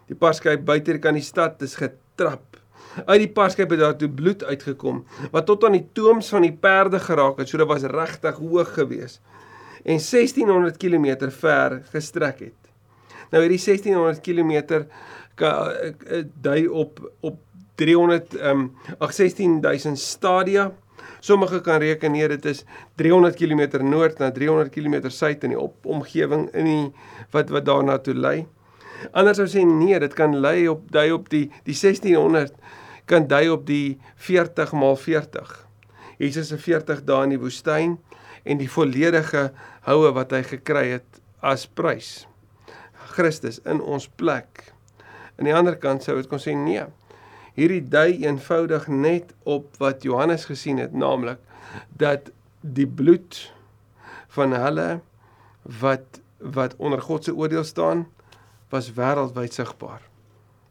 Die 0.09 0.17
parskyp 0.17 0.65
buite 0.65 0.99
kan 1.01 1.17
die 1.17 1.25
stad 1.25 1.61
is 1.65 1.75
getrap. 1.79 2.59
Uit 3.05 3.19
die 3.25 3.31
parskyp 3.33 3.73
het 3.73 3.81
daar 3.81 3.95
toe 3.97 4.09
bloed 4.09 4.43
uitgekom 4.45 5.01
wat 5.33 5.47
tot 5.49 5.65
aan 5.65 5.75
die 5.75 5.87
tooms 5.97 6.29
van 6.31 6.45
die 6.45 6.53
perde 6.53 6.99
geraak 7.01 7.41
het, 7.41 7.49
so 7.49 7.57
dit 7.57 7.67
was 7.67 7.83
regtig 7.89 8.37
hoog 8.39 8.71
geweest 8.77 9.19
en 9.85 9.99
1600 9.99 10.77
km 10.77 11.29
ver 11.29 11.81
gestrek 11.91 12.39
het. 12.39 12.64
Nou 13.35 13.43
hierdie 13.43 13.59
1600 13.59 14.23
km 14.23 14.85
dui 16.39 16.61
op 16.71 17.03
op 17.19 17.41
300 17.75 18.37
ehm 18.39 18.59
um, 18.59 18.95
ag 19.03 19.11
16000 19.13 19.99
stadia 19.99 20.69
Sommige 21.19 21.61
kan 21.61 21.79
reken 21.81 22.11
nee, 22.11 22.27
dit 22.27 22.45
is 22.45 22.63
300 22.95 23.35
km 23.35 23.83
noord 23.83 24.19
na 24.19 24.31
300 24.31 24.69
km 24.69 25.09
suid 25.09 25.43
in 25.43 25.55
die 25.55 25.59
op, 25.59 25.85
omgewing 25.85 26.47
in 26.53 26.69
die 26.69 26.83
wat 27.33 27.49
wat 27.49 27.65
daarna 27.65 27.97
toe 27.97 28.13
lei. 28.13 28.45
Anders 29.11 29.39
sou 29.41 29.47
sê 29.49 29.63
nee, 29.65 29.97
dit 29.99 30.13
kan 30.13 30.37
lei 30.39 30.67
op 30.69 30.85
dui 30.93 31.09
op 31.15 31.29
die 31.33 31.47
die 31.65 31.75
1600 31.75 32.53
kan 33.09 33.27
dui 33.27 33.49
op 33.49 33.65
die 33.65 33.97
40 34.27 34.75
maal 34.77 34.95
40. 35.01 35.51
Jesus 36.21 36.53
se 36.53 36.61
40 36.61 37.03
dae 37.09 37.25
in 37.25 37.35
die 37.35 37.41
woestyn 37.41 37.97
en 38.45 38.61
die 38.61 38.69
volledige 38.71 39.49
houe 39.89 40.13
wat 40.15 40.31
hy 40.31 40.43
gekry 40.45 40.87
het 40.95 41.21
as 41.41 41.65
prys. 41.65 42.27
Christus 43.15 43.61
in 43.63 43.81
ons 43.81 44.07
plek. 44.19 44.69
Aan 45.39 45.49
die 45.49 45.55
ander 45.55 45.79
kant 45.79 46.03
sou 46.03 46.15
dit 46.19 46.29
kon 46.29 46.41
sê 46.41 46.53
nee 46.55 46.83
hierdie 47.55 47.83
dui 47.87 48.19
eenvoudig 48.25 48.87
net 48.91 49.31
op 49.47 49.77
wat 49.79 50.03
Johannes 50.03 50.47
gesien 50.49 50.79
het, 50.81 50.93
naamlik 50.93 51.39
dat 51.95 52.31
die 52.61 52.87
bloed 52.87 53.39
van 54.35 54.55
hulle 54.55 54.89
wat 55.81 56.21
wat 56.55 56.75
onder 56.77 57.01
God 57.01 57.25
se 57.25 57.33
oordeel 57.33 57.63
staan 57.65 58.03
was 58.69 58.91
wêreldwyd 58.93 59.55
sigbaar. 59.55 60.03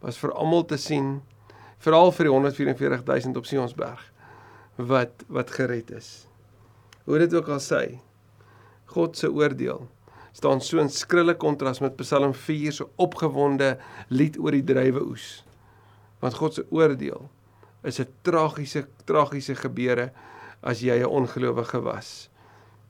Was 0.04 0.20
vir 0.20 0.34
almal 0.36 0.66
te 0.68 0.76
sien, 0.78 1.22
veral 1.82 2.12
vir 2.12 2.28
die 2.28 2.34
144000 2.34 3.40
op 3.40 3.48
Sionsberg 3.48 4.04
wat 4.76 5.24
wat 5.32 5.54
gered 5.56 5.90
is. 5.96 6.28
Hoe 7.08 7.18
dit 7.18 7.34
ook 7.34 7.48
al 7.48 7.62
sê, 7.64 7.82
God 8.92 9.16
se 9.18 9.30
oordeel 9.32 9.86
staan 10.34 10.60
so 10.60 10.82
in 10.82 10.90
skrille 10.90 11.36
kontras 11.38 11.80
met 11.80 11.96
Psalm 12.02 12.34
4 12.34 12.72
se 12.72 12.86
opgewonde 12.96 13.76
lied 14.10 14.38
oor 14.42 14.56
die 14.56 14.66
druiweoes 14.66 15.44
want 16.24 16.38
God 16.40 16.56
se 16.56 16.64
oordeel 16.72 17.28
is 17.84 18.00
'n 18.00 18.08
tragiese 18.22 18.86
tragiese 19.04 19.54
gebeure 19.54 20.10
as 20.62 20.80
jy 20.80 20.98
'n 20.98 21.06
ongelowige 21.06 21.80
was. 21.82 22.30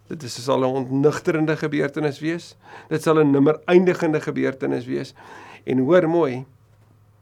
Dit 0.08 0.22
is 0.22 0.44
sal 0.44 0.60
'n 0.60 0.64
ontnigterende 0.64 1.56
gebeurtenis 1.56 2.20
wees. 2.20 2.56
Dit 2.88 3.02
sal 3.02 3.18
'n 3.18 3.30
nimmer 3.30 3.60
eindigende 3.66 4.20
gebeurtenis 4.20 4.86
wees. 4.86 5.14
En 5.64 5.78
hoor 5.78 6.08
mooi, 6.08 6.44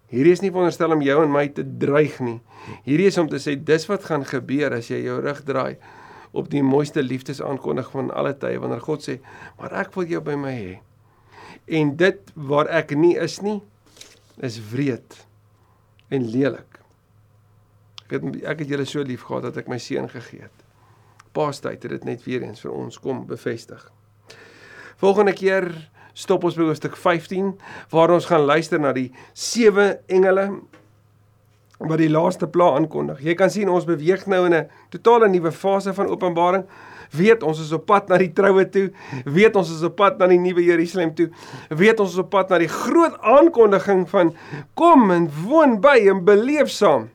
hierdie 0.07 0.33
is 0.33 0.41
nie 0.41 0.51
veronderstel 0.51 0.93
om 0.93 1.03
jou 1.03 1.23
en 1.23 1.31
my 1.31 1.49
te 1.49 1.65
dreig 1.79 2.21
nie. 2.21 2.41
Hierdie 2.85 3.07
is 3.07 3.19
om 3.19 3.29
te 3.29 3.39
sê 3.39 3.57
dis 3.57 3.87
wat 3.87 4.05
gaan 4.05 4.25
gebeur 4.25 4.73
as 4.73 4.89
jy 4.89 5.03
jou 5.03 5.21
rug 5.21 5.43
draai 5.43 5.77
op 6.33 6.49
die 6.51 6.63
mooiste 6.65 7.03
liefdesaankondiging 7.03 7.93
van 7.93 8.15
alle 8.17 8.33
tye 8.39 8.61
wanneer 8.61 8.81
God 8.81 9.09
sê, 9.09 9.19
"Maar 9.59 9.73
ek 9.85 9.95
wil 9.95 10.07
jou 10.07 10.21
by 10.21 10.35
my 10.35 10.53
hê." 10.53 10.79
En 11.69 11.97
dit 11.97 12.33
waar 12.35 12.67
ek 12.67 12.97
nie 12.97 13.17
is 13.17 13.41
nie, 13.41 13.63
is 14.41 14.61
wreed 14.71 15.27
en 16.09 16.31
lelik. 16.31 16.81
Ek 18.09 18.23
het 18.23 18.45
ek 18.45 18.59
het 18.59 18.69
julle 18.69 18.85
so 18.85 19.03
lief 19.03 19.23
gehad 19.23 19.43
dat 19.43 19.57
ek 19.57 19.69
my 19.69 19.79
seun 19.79 20.09
gegee 20.09 20.43
het. 20.43 20.59
Paastyd 21.33 21.83
het 21.83 21.91
dit 21.91 22.05
net 22.05 22.25
weer 22.25 22.43
eens 22.43 22.61
vir 22.61 22.73
ons 22.73 22.99
kom 22.99 23.27
bevestig. 23.27 23.93
Volgende 24.97 25.33
keer 25.33 25.71
stop 26.13 26.45
ons 26.45 26.59
by 26.59 26.67
hoofstuk 26.69 26.97
15 26.97 27.55
waar 27.91 28.13
ons 28.13 28.29
gaan 28.29 28.45
luister 28.45 28.81
na 28.81 28.93
die 28.93 29.13
sewe 29.33 30.01
engele 30.13 30.51
wat 31.89 31.99
die 31.99 32.11
laaste 32.11 32.47
pla 32.47 32.73
aankondig. 32.77 33.21
Jy 33.23 33.35
kan 33.35 33.51
sien 33.51 33.69
ons 33.69 33.85
beweeg 33.89 34.27
nou 34.27 34.47
in 34.47 34.55
'n 34.55 34.69
totale 34.91 35.29
nuwe 35.29 35.53
fase 35.53 35.95
van 35.95 36.07
Openbaring 36.07 36.65
weet 37.13 37.43
ons 37.43 37.61
is 37.61 37.73
op 37.77 37.85
pad 37.87 38.09
na 38.09 38.19
die 38.21 38.33
troue 38.33 38.65
toe, 38.73 38.89
weet 39.29 39.57
ons 39.59 39.71
is 39.75 39.85
op 39.87 39.97
pad 40.01 40.19
na 40.21 40.29
die 40.33 40.41
nuwe 40.41 40.65
Jerusalem 40.65 41.13
toe, 41.17 41.29
weet 41.69 42.01
ons 42.01 42.15
is 42.17 42.23
op 42.23 42.31
pad 42.33 42.53
na 42.53 42.63
die 42.63 42.71
groot 42.73 43.19
aankondiging 43.21 44.07
van 44.13 44.33
kom 44.79 45.13
en 45.15 45.29
woon 45.45 45.79
by 45.85 45.99
en 46.13 46.25
beleef 46.25 46.73
saam. 46.73 47.11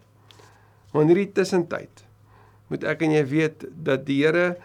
Maar 0.93 1.07
in 1.07 1.13
hierdie 1.13 1.31
tussentyd 1.33 2.05
moet 2.71 2.83
ek 2.83 3.05
en 3.05 3.15
jy 3.15 3.23
weet 3.29 3.67
dat 3.71 4.05
die 4.07 4.21
Here 4.25 4.57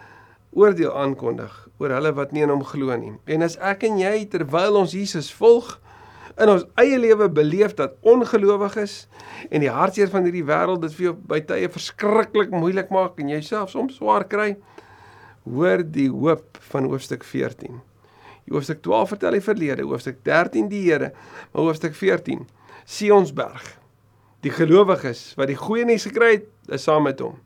oordeel 0.53 0.91
aankondig 0.91 1.53
oor 1.81 1.93
hulle 1.95 2.11
wat 2.13 2.33
nie 2.35 2.43
in 2.45 2.51
hom 2.51 2.63
glo 2.67 2.93
nie. 2.99 3.13
En 3.25 3.45
as 3.45 3.55
ek 3.63 3.87
en 3.87 3.97
jy 4.01 4.25
terwyl 4.29 4.77
ons 4.83 4.93
Jesus 4.93 5.31
volg 5.33 5.77
in 6.41 6.49
ons 6.49 6.65
eie 6.81 6.97
lewe 6.97 7.27
beleef 7.29 7.75
dat 7.77 7.95
ongelowig 8.01 8.75
is 8.81 8.95
en 9.49 9.61
die 9.61 9.71
hartseer 9.71 10.09
van 10.09 10.25
hierdie 10.25 10.45
wêreld 10.47 10.81
dit 10.81 10.95
vir 10.97 11.07
jou 11.09 11.15
by 11.29 11.39
tye 11.45 11.69
verskriklik 11.69 12.53
moeilik 12.53 12.89
maak 12.93 13.19
en 13.21 13.29
jouself 13.35 13.73
soms 13.73 13.99
swaar 13.99 14.25
kry, 14.29 14.55
hoor 15.43 15.83
die 15.83 16.09
hoop 16.09 16.57
van 16.71 16.87
hoofstuk 16.89 17.25
14. 17.27 17.81
Die 18.43 18.55
hoofstuk 18.55 18.81
12 18.83 19.13
vertel 19.15 19.37
die 19.37 19.45
verlede, 19.45 19.85
hoofstuk 19.87 20.23
13 20.25 20.67
die 20.71 20.83
Here, 20.87 21.13
maar 21.53 21.67
hoofstuk 21.69 21.95
14 21.95 22.47
Sionsberg. 22.83 23.63
Die 24.43 24.51
gelowiges 24.51 25.31
wat 25.39 25.47
die 25.51 25.59
goeie 25.59 25.85
nuus 25.87 26.07
gekry 26.09 26.37
het, 26.37 26.49
is 26.67 26.83
saam 26.83 27.05
met 27.07 27.21
hom. 27.23 27.37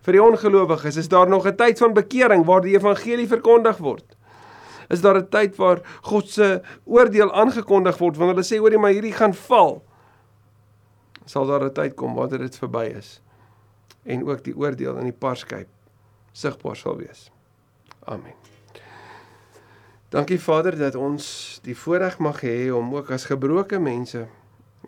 Vir 0.00 0.16
die 0.16 0.22
ongelowiges 0.24 0.96
is 1.02 1.10
daar 1.12 1.28
nog 1.28 1.46
'n 1.46 1.56
tyd 1.56 1.78
van 1.78 1.92
bekering 1.92 2.46
waar 2.46 2.62
die 2.62 2.76
evangelie 2.76 3.28
verkondig 3.28 3.76
word. 3.76 4.16
Is 4.90 5.00
daar 5.00 5.18
'n 5.18 5.28
tyd 5.28 5.56
waar 5.56 5.80
God 6.02 6.28
se 6.28 6.62
oordeel 6.84 7.32
aangekondig 7.32 7.98
word 7.98 8.16
wanneer 8.16 8.34
hulle 8.34 8.46
sê 8.46 8.58
hoor 8.58 8.72
jy 8.72 8.78
maar 8.78 8.92
hierdie 8.92 9.16
gaan 9.16 9.34
val. 9.34 9.82
sal 11.24 11.46
daar 11.46 11.64
'n 11.64 11.72
tyd 11.72 11.94
kom 11.94 12.14
wanneer 12.14 12.38
dit 12.38 12.56
verby 12.58 12.92
is 12.98 13.22
en 14.04 14.24
ook 14.26 14.44
die 14.44 14.56
oordeel 14.56 14.96
in 14.96 15.04
die 15.04 15.18
parskyp 15.18 15.68
sigbaar 16.32 16.76
sal 16.76 16.96
wees. 16.96 17.30
Amen. 18.04 18.34
Dankie 20.10 20.40
Vader 20.40 20.78
dat 20.78 20.94
ons 20.94 21.60
die 21.62 21.76
voorreg 21.76 22.18
mag 22.18 22.40
hê 22.42 22.70
om 22.74 22.94
ook 22.94 23.10
as 23.10 23.28
gebroke 23.30 23.78
mense 23.78 24.26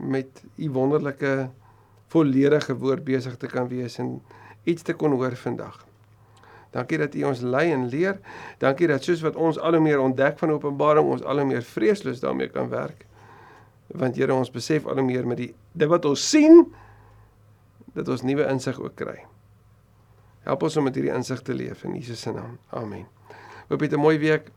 met 0.00 0.42
u 0.56 0.70
wonderlike 0.70 1.50
volledige 2.06 2.74
woord 2.76 3.04
besig 3.04 3.36
te 3.36 3.46
kan 3.46 3.68
wees 3.68 3.98
en 3.98 4.22
iets 4.64 4.82
te 4.82 4.94
kon 4.94 5.12
hoor 5.12 5.36
vandag. 5.36 5.91
Dankie 6.72 6.98
dat 6.98 7.14
U 7.14 7.24
ons 7.28 7.40
lei 7.44 7.70
en 7.72 7.88
leer. 7.92 8.18
Dankie 8.62 8.88
dat 8.88 9.04
soos 9.04 9.20
wat 9.24 9.36
ons 9.36 9.58
al 9.58 9.76
hoe 9.76 9.82
meer 9.84 10.00
ontdek 10.00 10.38
van 10.40 10.54
Openbaring, 10.54 11.08
ons 11.08 11.22
al 11.22 11.42
hoe 11.42 11.48
meer 11.48 11.62
vreesloos 11.62 12.22
daarmee 12.24 12.48
kan 12.48 12.70
werk. 12.72 13.04
Want 13.92 14.16
Here, 14.16 14.32
ons 14.34 14.50
besef 14.50 14.86
al 14.88 14.96
hoe 15.00 15.04
meer 15.04 15.26
met 15.28 15.36
die 15.36 15.50
dit 15.72 15.88
wat 15.88 16.04
ons 16.08 16.22
sien 16.30 16.64
dat 17.92 18.08
ons 18.08 18.24
nuwe 18.24 18.46
insig 18.48 18.80
ook 18.80 18.96
kry. 18.96 19.18
Help 20.46 20.64
ons 20.66 20.76
om 20.80 20.88
met 20.88 20.96
hierdie 20.96 21.12
insig 21.14 21.42
te 21.44 21.54
leef 21.54 21.84
in 21.84 21.94
Jesus 21.98 22.24
se 22.24 22.32
naam. 22.32 22.56
Amen. 22.72 23.06
Hoop 23.68 23.80
jy 23.80 23.88
'n 23.92 24.00
mooi 24.00 24.18
week. 24.18 24.50